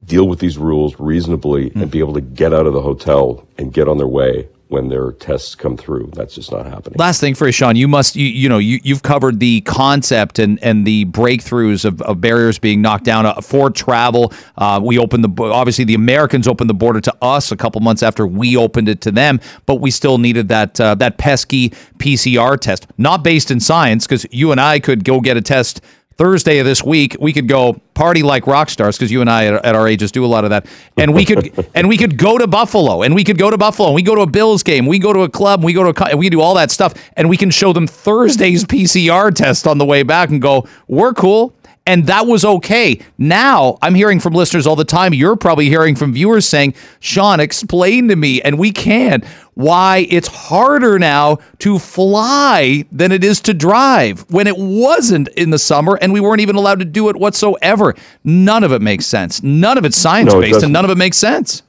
[0.06, 1.82] deal with these rules reasonably mm.
[1.82, 4.90] and be able to get out of the hotel and get on their way when
[4.90, 6.10] their tests come through.
[6.16, 6.96] That's just not happening.
[6.98, 10.40] Last thing for you, Sean, you must you, you know you you've covered the concept
[10.40, 14.34] and and the breakthroughs of, of barriers being knocked down uh, for travel.
[14.58, 18.02] Uh, we opened the obviously the Americans opened the border to us a couple months
[18.02, 22.60] after we opened it to them, but we still needed that uh, that pesky PCR
[22.60, 25.82] test, not based in science, because you and I could go get a test
[26.18, 29.46] Thursday of this week, we could go party like rock stars because you and I
[29.46, 30.66] at, our ages do a lot of that,
[30.98, 33.90] and we could and we could go to Buffalo, and we could go to Buffalo,
[33.90, 36.14] and we go to a Bills game, we go to a club, we go to
[36.14, 39.78] a, we do all that stuff, and we can show them Thursday's PCR test on
[39.78, 41.54] the way back and go, we're cool
[41.86, 43.00] and that was okay.
[43.18, 45.14] Now I'm hearing from listeners all the time.
[45.14, 49.22] You're probably hearing from viewers saying, Sean, explain to me, and we can,
[49.56, 55.50] why it's harder now to fly than it is to drive when it wasn't in
[55.50, 57.94] the summer and we weren't even allowed to do it whatsoever.
[58.24, 59.44] None of it makes sense.
[59.44, 61.64] None of it's science based, no, it and none of it makes sense.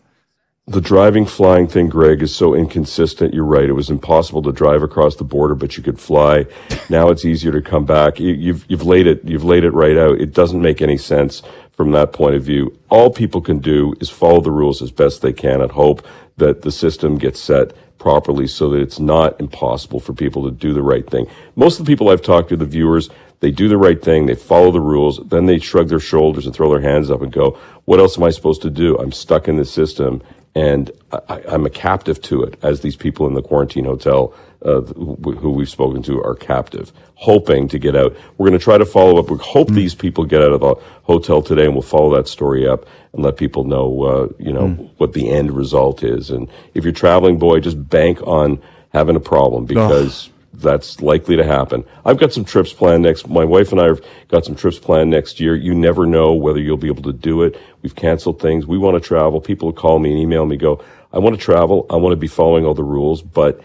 [0.67, 3.35] The driving flying thing, Greg, is so inconsistent.
[3.35, 3.69] You're right.
[3.69, 6.47] It was impossible to drive across the border, but you could fly.
[6.89, 8.19] Now it's easier to come back.
[8.19, 10.19] You, you've you've laid it you've laid it right out.
[10.23, 11.43] It doesn't make any sense
[11.73, 12.79] from that point of view.
[12.89, 16.07] All people can do is follow the rules as best they can and hope
[16.39, 20.73] that the system gets set properly so that it's not impossible for people to do
[20.73, 21.27] the right thing.
[21.57, 23.11] Most of the people I've talked to, the viewers,
[23.41, 26.55] they do the right thing, they follow the rules, then they shrug their shoulders and
[26.55, 28.97] throw their hands up and go, what else am I supposed to do?
[28.97, 30.23] I'm stuck in this system
[30.55, 34.35] and I, am a captive to it, as these people in the quarantine hotel
[34.65, 38.17] uh, who we've spoken to are captive, hoping to get out.
[38.39, 39.31] We're going to try to follow up.
[39.31, 39.75] We hope mm.
[39.75, 43.23] these people get out of the hotel today, and we'll follow that story up and
[43.23, 44.91] let people know, uh, you know, mm.
[44.97, 46.31] what the end result is.
[46.31, 50.29] And if you're traveling, boy, just bank on having a problem because.
[50.29, 51.85] Oh that's likely to happen.
[52.05, 53.29] I've got some trips planned next.
[53.29, 55.55] My wife and I have got some trips planned next year.
[55.55, 57.61] You never know whether you'll be able to do it.
[57.83, 58.67] We've canceled things.
[58.67, 59.41] We want to travel.
[59.41, 60.83] People call me and email me, go,
[61.13, 61.87] I want to travel.
[61.91, 63.61] I want to be following all the rules, but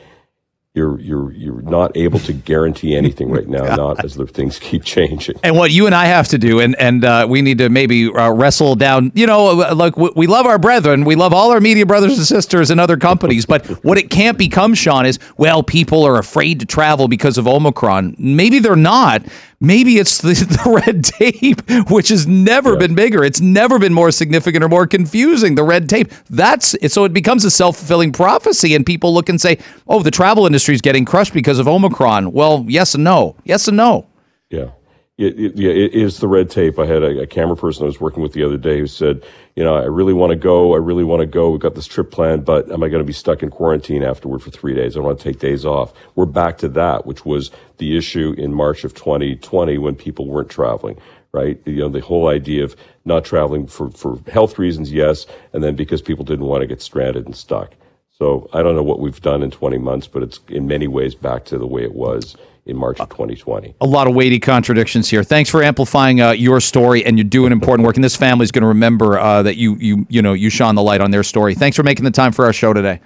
[0.75, 4.83] you're you're you're not able to guarantee anything right now, not as the things keep
[4.83, 5.35] changing.
[5.43, 8.07] And what you and I have to do, and and uh, we need to maybe
[8.07, 9.11] uh, wrestle down.
[9.15, 12.69] You know, like we love our brethren, we love all our media brothers and sisters
[12.69, 16.67] and other companies, but what it can't become, Sean, is well, people are afraid to
[16.67, 18.15] travel because of Omicron.
[18.19, 19.23] Maybe they're not.
[19.61, 20.29] Maybe it's the,
[20.63, 22.79] the red tape, which has never yeah.
[22.79, 23.25] been bigger.
[23.25, 25.55] It's never been more significant or more confusing.
[25.55, 26.13] The red tape.
[26.29, 29.57] That's so it becomes a self fulfilling prophecy, and people look and say,
[29.87, 33.35] "Oh, the travel industry is getting crushed because of Omicron." Well, yes and no.
[33.45, 34.07] Yes and no.
[34.49, 34.71] Yeah.
[35.19, 36.79] It, it, yeah, it is the red tape.
[36.79, 39.21] I had a, a, camera person I was working with the other day who said,
[39.57, 40.73] you know, I really want to go.
[40.73, 41.49] I really want to go.
[41.49, 44.41] We've got this trip planned, but am I going to be stuck in quarantine afterward
[44.41, 44.95] for three days?
[44.95, 45.91] I want to take days off.
[46.15, 50.49] We're back to that, which was the issue in March of 2020 when people weren't
[50.49, 50.97] traveling,
[51.33, 51.59] right?
[51.65, 55.75] You know, the whole idea of not traveling for, for health reasons, yes, and then
[55.75, 57.75] because people didn't want to get stranded and stuck.
[58.19, 61.15] So I don't know what we've done in 20 months, but it's in many ways
[61.15, 63.75] back to the way it was in March of 2020.
[63.79, 65.23] A lot of weighty contradictions here.
[65.23, 67.95] Thanks for amplifying uh, your story, and you're doing important work.
[67.95, 70.75] And this family is going to remember uh, that you you you know you shone
[70.75, 71.55] the light on their story.
[71.55, 72.99] Thanks for making the time for our show today.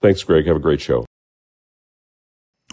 [0.00, 0.46] Thanks, Greg.
[0.46, 1.04] Have a great show.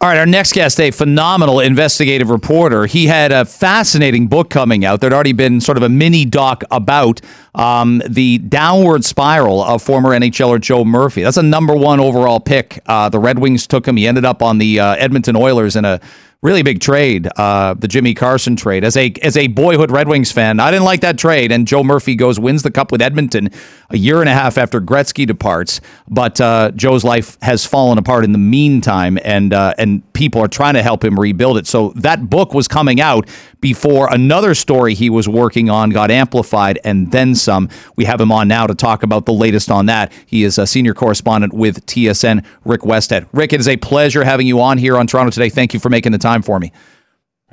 [0.01, 2.87] All right, our next guest, a phenomenal investigative reporter.
[2.87, 4.99] He had a fascinating book coming out.
[4.99, 7.21] There'd already been sort of a mini doc about
[7.53, 11.21] um, the downward spiral of former NHLer Joe Murphy.
[11.21, 12.81] That's a number one overall pick.
[12.87, 13.95] Uh, the Red Wings took him.
[13.95, 16.01] He ended up on the uh, Edmonton Oilers in a
[16.43, 18.83] really big trade, uh, the Jimmy Carson trade.
[18.83, 21.51] As a as a boyhood Red Wings fan, I didn't like that trade.
[21.51, 23.49] And Joe Murphy goes wins the cup with Edmonton
[23.91, 25.81] a year and a half after Gretzky departs.
[26.09, 30.47] But uh, Joe's life has fallen apart in the meantime, and uh, and people are
[30.47, 31.67] trying to help him rebuild it.
[31.67, 33.29] So that book was coming out
[33.59, 37.69] before another story he was working on got amplified, and then some.
[37.95, 40.11] We have him on now to talk about the latest on that.
[40.25, 43.27] He is a senior correspondent with TSN, Rick Westhead.
[43.31, 45.49] Rick, it is a pleasure having you on here on Toronto today.
[45.49, 46.71] Thank you for making the time time for me.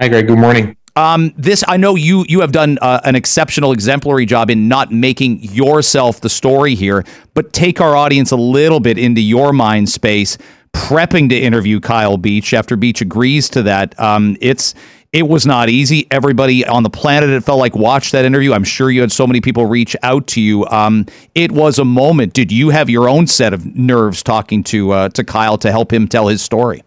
[0.01, 0.27] Hi, Greg.
[0.27, 0.77] Good morning.
[0.97, 4.91] Um, this I know you you have done uh, an exceptional, exemplary job in not
[4.91, 7.05] making yourself the story here,
[7.35, 10.39] but take our audience a little bit into your mind space.
[10.73, 13.99] Prepping to interview Kyle Beach after Beach agrees to that.
[13.99, 14.75] Um, it's
[15.13, 16.07] It was not easy.
[16.11, 18.53] Everybody on the planet, it felt like, watched that interview.
[18.53, 20.67] I'm sure you had so many people reach out to you.
[20.67, 22.35] Um, it was a moment.
[22.35, 25.93] Did you have your own set of nerves talking to uh, to Kyle to help
[25.93, 26.83] him tell his story?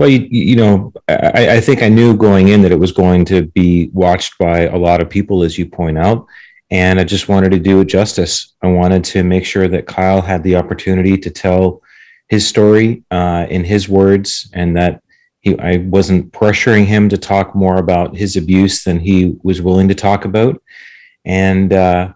[0.00, 3.26] Well, you, you know, I, I, think I knew going in that it was going
[3.26, 6.26] to be watched by a lot of people, as you point out.
[6.70, 8.54] And I just wanted to do it justice.
[8.62, 11.82] I wanted to make sure that Kyle had the opportunity to tell
[12.28, 15.02] his story uh, in his words and that
[15.40, 19.88] he, I wasn't pressuring him to talk more about his abuse than he was willing
[19.88, 20.62] to talk about.
[21.26, 22.14] And, uh,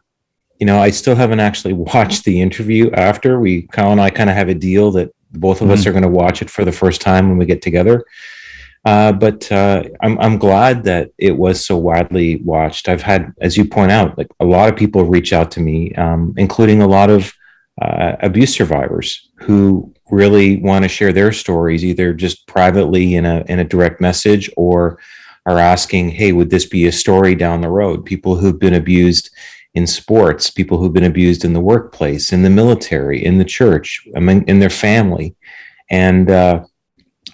[0.59, 3.39] you know, I still haven't actually watched the interview after.
[3.39, 5.75] We, Kyle and I kind of have a deal that both of mm-hmm.
[5.75, 8.05] us are going to watch it for the first time when we get together.
[8.85, 12.89] Uh, but uh, I'm I'm glad that it was so widely watched.
[12.89, 15.95] I've had, as you point out, like a lot of people reach out to me,
[15.95, 17.33] um, including a lot of
[17.81, 23.43] uh, abuse survivors who really want to share their stories, either just privately in a
[23.49, 24.99] in a direct message or
[25.47, 29.31] are asking, "Hey, would this be a story down the road?" People who've been abused
[29.75, 34.07] in sports, people who've been abused in the workplace, in the military, in the church,
[34.15, 35.35] in their family.
[35.91, 36.65] And uh,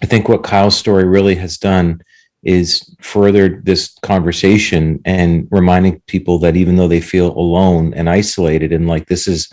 [0.03, 2.03] I think what Kyle's story really has done
[2.43, 8.72] is furthered this conversation and reminding people that even though they feel alone and isolated
[8.72, 9.53] and like this is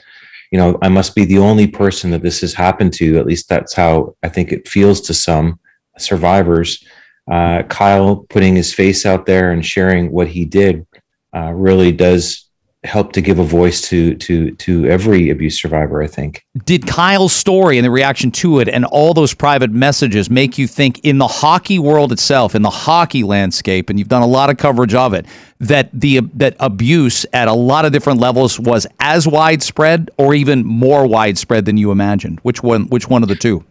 [0.52, 3.50] you know i must be the only person that this has happened to at least
[3.50, 5.60] that's how i think it feels to some
[5.98, 6.82] survivors
[7.30, 10.88] uh, kyle putting his face out there and sharing what he did
[11.36, 12.47] uh, really does
[12.84, 16.46] help to give a voice to to to every abuse survivor i think.
[16.64, 20.68] Did kyle's story and the reaction to it and all those private messages make you
[20.68, 24.50] think in the hockey world itself in the hockey landscape and you've done a lot
[24.50, 25.26] of coverage of it
[25.60, 30.64] that the that abuse at a lot of different levels was as widespread or even
[30.64, 32.40] more widespread than you imagined?
[32.44, 33.64] Which one which one of the two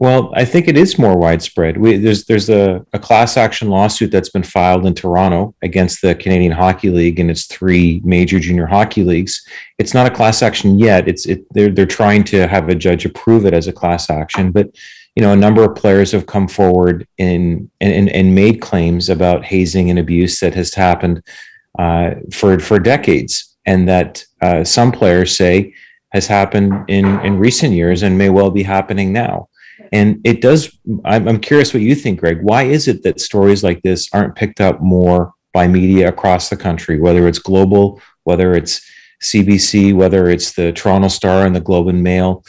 [0.00, 1.76] well, I think it is more widespread.
[1.76, 6.14] We, there's there's a, a, class action lawsuit that's been filed in Toronto against the
[6.14, 9.46] Canadian Hockey League and its three major junior hockey leagues.
[9.78, 11.06] It's not a class action yet.
[11.06, 14.52] It's it they're they're trying to have a judge approve it as a class action,
[14.52, 14.74] but
[15.16, 19.44] you know a number of players have come forward in and, and made claims about
[19.44, 21.22] hazing and abuse that has happened
[21.78, 25.74] uh, for for decades, and that uh, some players say
[26.12, 29.49] has happened in in recent years and may well be happening now.
[29.92, 32.42] And it does, I'm, I'm curious what you think, Greg.
[32.42, 36.56] Why is it that stories like this aren't picked up more by media across the
[36.56, 38.88] country, whether it's global, whether it's
[39.22, 42.44] CBC, whether it's the Toronto Star and the Globe and Mail?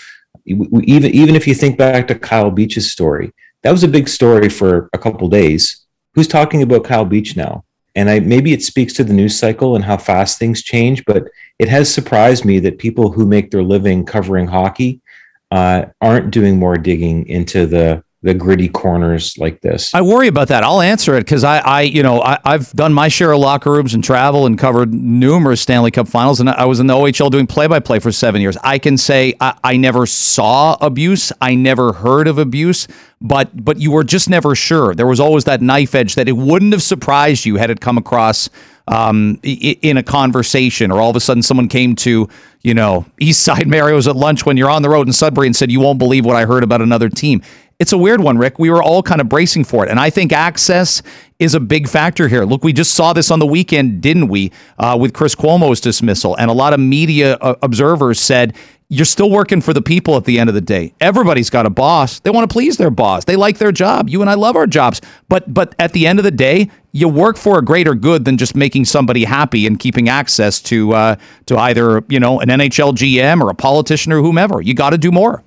[0.46, 3.34] Even, even if you think back to Kyle Beach's story,
[3.64, 5.86] that was a big story for a couple days.
[6.14, 7.64] Who's talking about Kyle Beach now?
[7.96, 11.26] And I maybe it speaks to the news cycle and how fast things change, but
[11.60, 15.01] it has surprised me that people who make their living covering hockey
[15.52, 19.94] uh, aren't doing more digging into the the gritty corners like this.
[19.96, 20.64] I worry about that.
[20.64, 23.72] I'll answer it because I, I, you know, I, have done my share of locker
[23.72, 27.32] rooms and travel and covered numerous Stanley Cup Finals, and I was in the OHL
[27.32, 28.58] doing play by play for seven years.
[28.64, 32.88] I can say I, I never saw abuse, I never heard of abuse,
[33.20, 34.94] but but you were just never sure.
[34.94, 37.98] There was always that knife edge that it wouldn't have surprised you had it come
[37.98, 38.50] across
[38.88, 42.28] um, in a conversation, or all of a sudden someone came to,
[42.62, 45.56] you know, East Side Mario's at lunch when you're on the road in Sudbury and
[45.56, 47.42] said, You won't believe what I heard about another team.
[47.80, 48.60] It's a weird one, Rick.
[48.60, 49.90] We were all kind of bracing for it.
[49.90, 51.02] And I think access
[51.40, 52.46] is a big factor here.
[52.46, 56.38] Look, we just saw this on the weekend, didn't we, uh, with Chris Cuomo's dismissal?
[56.38, 58.56] And a lot of media uh, observers said
[58.92, 60.94] you're still working for the people at the end of the day.
[61.00, 62.20] Everybody's got a boss.
[62.20, 63.24] They want to please their boss.
[63.24, 64.10] They like their job.
[64.10, 65.00] You and I love our jobs.
[65.30, 68.38] But but at the end of the day, you work for a greater good than
[68.38, 71.16] just making somebody happy and keeping access to uh,
[71.46, 74.62] to either, you know, an NHL GM or a politician or whomever.
[74.62, 75.42] You got to do more.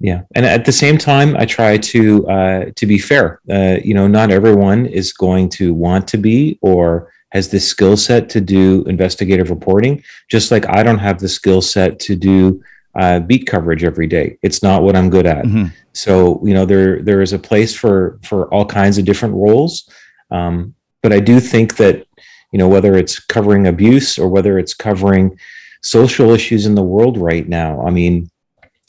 [0.00, 3.40] Yeah, and at the same time, I try to uh, to be fair.
[3.48, 7.96] Uh, you know, not everyone is going to want to be or has the skill
[7.96, 12.62] set to do investigative reporting, just like I don't have the skill set to do
[12.94, 14.38] uh, beat coverage every day.
[14.42, 15.44] It's not what I'm good at.
[15.44, 15.66] Mm-hmm.
[15.92, 19.90] So you know there there is a place for for all kinds of different roles,
[20.30, 22.06] um, but I do think that
[22.52, 25.36] you know whether it's covering abuse or whether it's covering
[25.82, 27.84] social issues in the world right now.
[27.84, 28.30] I mean,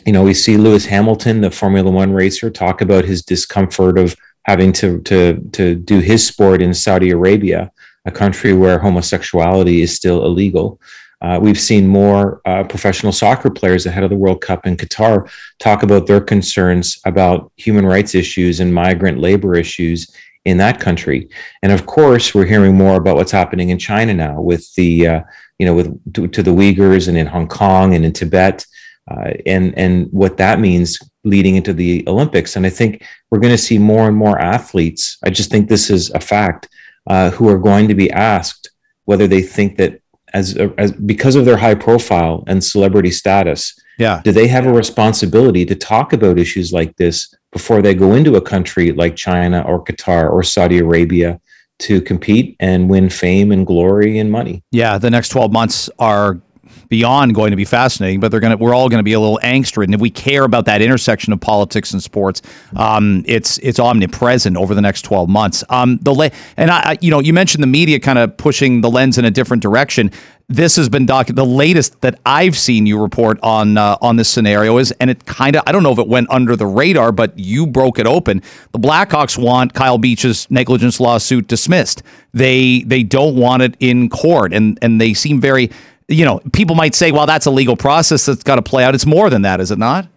[0.05, 4.15] you know, we see Lewis Hamilton, the Formula One racer, talk about his discomfort of
[4.43, 7.71] having to to to do his sport in Saudi Arabia
[8.05, 10.79] a country where homosexuality is still illegal.
[11.21, 15.29] Uh, we've seen more uh, professional soccer players ahead of the World Cup in Qatar
[15.59, 21.27] talk about their concerns about human rights issues and migrant labor issues in that country.
[21.63, 25.21] And of course, we're hearing more about what's happening in China now with the, uh,
[25.57, 28.65] you know, with to, to, the Uyghurs and in Hong Kong and in Tibet,
[29.09, 32.55] uh, and and what that means leading into the Olympics.
[32.55, 35.17] And I think we're going to see more and more athletes.
[35.23, 36.69] I just think this is a fact
[37.07, 38.69] uh, who are going to be asked
[39.05, 40.01] whether they think that
[40.33, 44.73] as, as because of their high profile and celebrity status, yeah, do they have a
[44.73, 49.61] responsibility to talk about issues like this before they go into a country like China
[49.61, 51.39] or Qatar or Saudi Arabia
[51.79, 54.63] to compete and win fame and glory and money?
[54.71, 56.41] Yeah, the next 12 months are
[56.89, 59.19] beyond going to be fascinating, but they're going to we're all going to be a
[59.19, 59.93] little angst ridden.
[59.93, 62.41] If we care about that intersection of politics and sports,
[62.75, 65.63] um, it's it's omnipresent over the next twelve months.
[65.69, 68.89] Um, the le- and I, you know, you mentioned the media kind of pushing the
[68.89, 70.11] lens in a different direction.
[70.47, 71.07] This has been.
[71.07, 75.25] The latest that I've seen you report on uh, on this scenario is, and it
[75.25, 78.05] kind of I don't know if it went under the radar, but you broke it
[78.05, 78.43] open.
[78.71, 82.03] The Blackhawks want Kyle Beach's negligence lawsuit dismissed.
[82.33, 85.71] They they don't want it in court, and and they seem very
[86.07, 88.95] you know, people might say, well, that's a legal process that's got to play out.
[88.95, 90.07] It's more than that, is it not?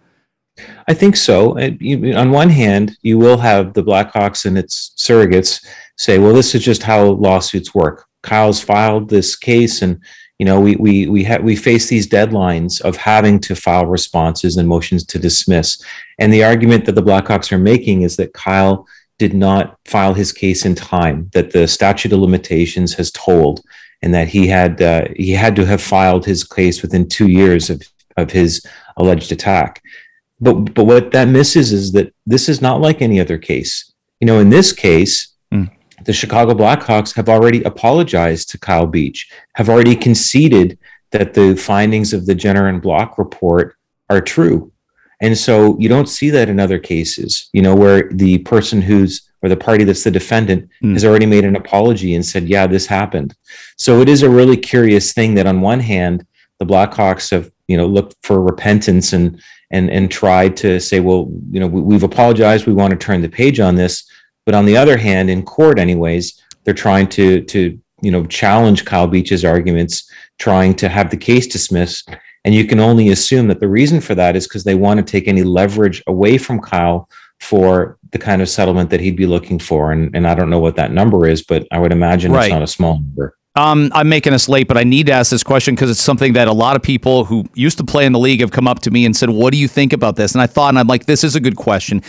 [0.87, 1.57] I think so.
[1.57, 5.65] On one hand, you will have the Blackhawks and its surrogates
[5.97, 8.05] say, well, this is just how lawsuits work.
[8.23, 10.01] Kyle's filed this case and
[10.39, 14.57] you know we we we have we face these deadlines of having to file responses
[14.57, 15.83] and motions to dismiss
[16.17, 18.87] and the argument that the blackhawks are making is that kyle
[19.19, 23.61] did not file his case in time that the statute of limitations has tolled
[24.01, 27.69] and that he had uh, he had to have filed his case within two years
[27.69, 27.81] of,
[28.17, 28.65] of his
[28.97, 29.81] alleged attack.
[30.39, 33.93] But but what that misses is that this is not like any other case.
[34.19, 35.69] You know, in this case, mm.
[36.05, 40.77] the Chicago Blackhawks have already apologized to Kyle Beach, have already conceded
[41.11, 43.75] that the findings of the Jenner and Block report
[44.09, 44.71] are true.
[45.21, 49.28] And so you don't see that in other cases, you know, where the person who's
[49.41, 50.93] or the party that's the defendant mm.
[50.93, 53.35] has already made an apology and said, yeah, this happened.
[53.77, 56.25] So it is a really curious thing that on one hand,
[56.59, 61.31] the Blackhawks have, you know, looked for repentance and and and tried to say, well,
[61.51, 64.09] you know, we, have apologized, we want to turn the page on this.
[64.45, 68.85] But on the other hand, in court, anyways, they're trying to to you know challenge
[68.85, 72.09] Kyle Beach's arguments, trying to have the case dismissed.
[72.45, 75.11] And you can only assume that the reason for that is because they want to
[75.11, 77.09] take any leverage away from Kyle
[77.39, 79.91] for the kind of settlement that he'd be looking for.
[79.91, 82.45] And, and I don't know what that number is, but I would imagine right.
[82.45, 83.35] it's not a small number.
[83.55, 86.33] Um, I'm making us late, but I need to ask this question because it's something
[86.33, 88.79] that a lot of people who used to play in the league have come up
[88.79, 90.87] to me and said, "What do you think about this?" And I thought, and I'm
[90.87, 92.01] like, "This is a good question."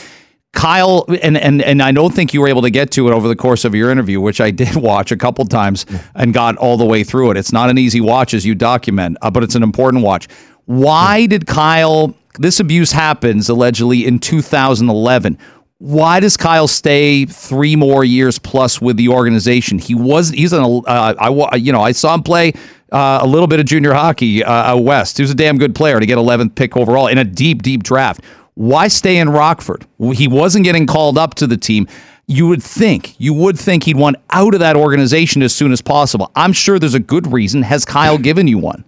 [0.52, 3.26] Kyle, and and and I don't think you were able to get to it over
[3.26, 6.76] the course of your interview, which I did watch a couple times and got all
[6.76, 7.36] the way through it.
[7.36, 10.28] It's not an easy watch as you document, uh, but it's an important watch.
[10.66, 12.14] Why did Kyle?
[12.38, 15.38] This abuse happens allegedly in 2011
[15.80, 19.78] why does Kyle stay three more years plus with the organization?
[19.78, 22.52] He was he's an uh, I you know I saw him play
[22.92, 25.16] uh, a little bit of junior hockey uh, west.
[25.16, 27.82] He was a damn good player to get 11th pick overall in a deep deep
[27.82, 28.22] draft.
[28.54, 29.86] Why stay in Rockford?
[30.12, 31.88] He wasn't getting called up to the team.
[32.26, 35.80] You would think you would think he'd want out of that organization as soon as
[35.80, 36.30] possible.
[36.36, 37.62] I'm sure there's a good reason.
[37.62, 38.84] Has Kyle given you one?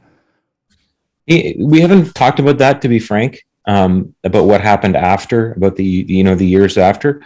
[1.59, 5.85] We haven't talked about that, to be frank um, about what happened after, about the
[5.85, 7.22] you know the years after.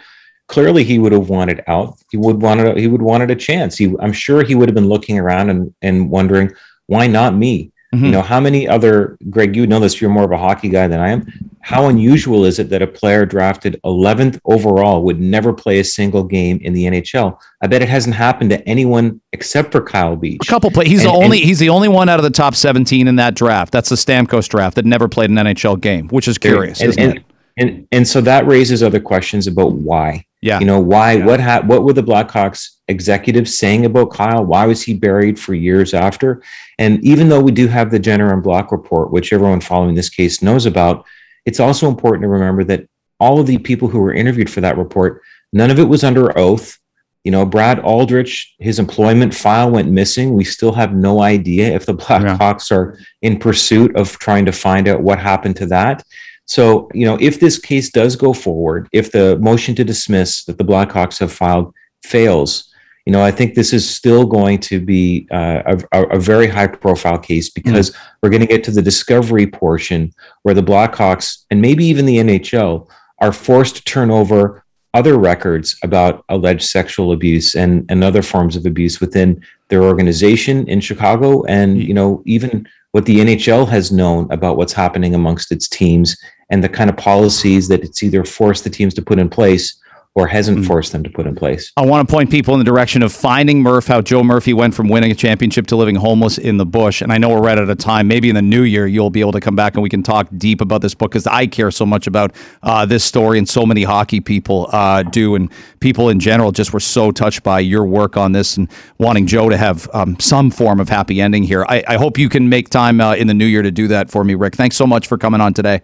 [0.47, 1.97] Clearly, he would have wanted out.
[2.11, 3.77] He would wanted he would wanted a chance.
[3.77, 6.51] He, I'm sure he would have been looking around and and wondering
[6.87, 7.71] why not me.
[7.93, 8.05] Mm-hmm.
[8.05, 9.55] You know, how many other Greg?
[9.55, 10.01] You know this.
[10.01, 11.25] You're more of a hockey guy than I am.
[11.61, 16.23] How unusual is it that a player drafted 11th overall would never play a single
[16.23, 17.39] game in the NHL?
[17.61, 20.41] I bet it hasn't happened to anyone except for Kyle Beach.
[20.43, 20.85] A couple play.
[20.85, 21.37] He's and, the only.
[21.37, 23.71] And, he's the only one out of the top 17 in that draft.
[23.71, 27.17] That's the Stamkos draft that never played an NHL game, which is curious, and, isn't
[27.17, 27.23] it?
[27.57, 30.25] And and so that raises other questions about why.
[30.41, 30.59] Yeah.
[30.59, 31.13] You know why?
[31.13, 31.25] Yeah.
[31.25, 34.43] What ha- What were the Blackhawks executives saying about Kyle?
[34.43, 36.41] Why was he buried for years after?
[36.79, 40.09] And even though we do have the Jenner and Block report, which everyone following this
[40.09, 41.05] case knows about,
[41.45, 42.87] it's also important to remember that
[43.19, 45.21] all of the people who were interviewed for that report,
[45.53, 46.77] none of it was under oath.
[47.23, 50.33] You know, Brad Aldrich, his employment file went missing.
[50.33, 52.77] We still have no idea if the Blackhawks yeah.
[52.77, 56.03] are in pursuit of trying to find out what happened to that.
[56.45, 60.57] So, you know, if this case does go forward, if the motion to dismiss that
[60.57, 61.73] the Blackhawks have filed
[62.03, 62.73] fails,
[63.07, 66.67] you know, I think this is still going to be uh, a, a, very high
[66.67, 68.17] profile case because mm-hmm.
[68.21, 72.17] we're going to get to the discovery portion where the Blackhawks and maybe even the
[72.17, 72.85] NHL
[73.19, 74.61] are forced to turn over
[74.93, 80.67] other records about alleged sexual abuse and, and other forms of abuse within their organization
[80.67, 81.45] in Chicago.
[81.45, 86.17] And, you know, even what the NHL has known about what's happening amongst its teams
[86.49, 89.79] and the kind of policies that it's either forced the teams to put in place
[90.17, 91.71] or hasn't forced them to put in place.
[91.77, 94.73] I want to point people in the direction of finding Murph, how Joe Murphy went
[94.73, 97.03] from winning a championship to living homeless in the bush.
[97.03, 98.07] And I know we're right at a time.
[98.07, 100.27] Maybe in the new year, you'll be able to come back and we can talk
[100.35, 103.63] deep about this book because I care so much about uh, this story and so
[103.63, 105.35] many hockey people uh, do.
[105.35, 105.51] And
[105.81, 109.49] people in general just were so touched by your work on this and wanting Joe
[109.49, 111.63] to have um, some form of happy ending here.
[111.69, 114.09] I, I hope you can make time uh, in the new year to do that
[114.09, 114.55] for me, Rick.
[114.55, 115.81] Thanks so much for coming on today.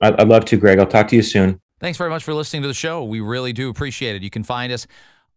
[0.00, 0.80] I'd love to, Greg.
[0.80, 1.61] I'll talk to you soon.
[1.82, 3.02] Thanks very much for listening to the show.
[3.02, 4.22] We really do appreciate it.
[4.22, 4.86] You can find us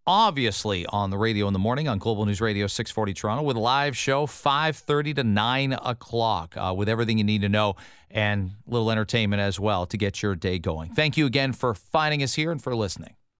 [0.05, 3.59] obviously on the radio in the morning on Global News Radio 640 Toronto with a
[3.59, 7.75] live show 5.30 to 9 o'clock uh, with everything you need to know
[8.11, 10.91] and a little entertainment as well to get your day going.
[10.91, 13.15] Thank you again for finding us here and for listening.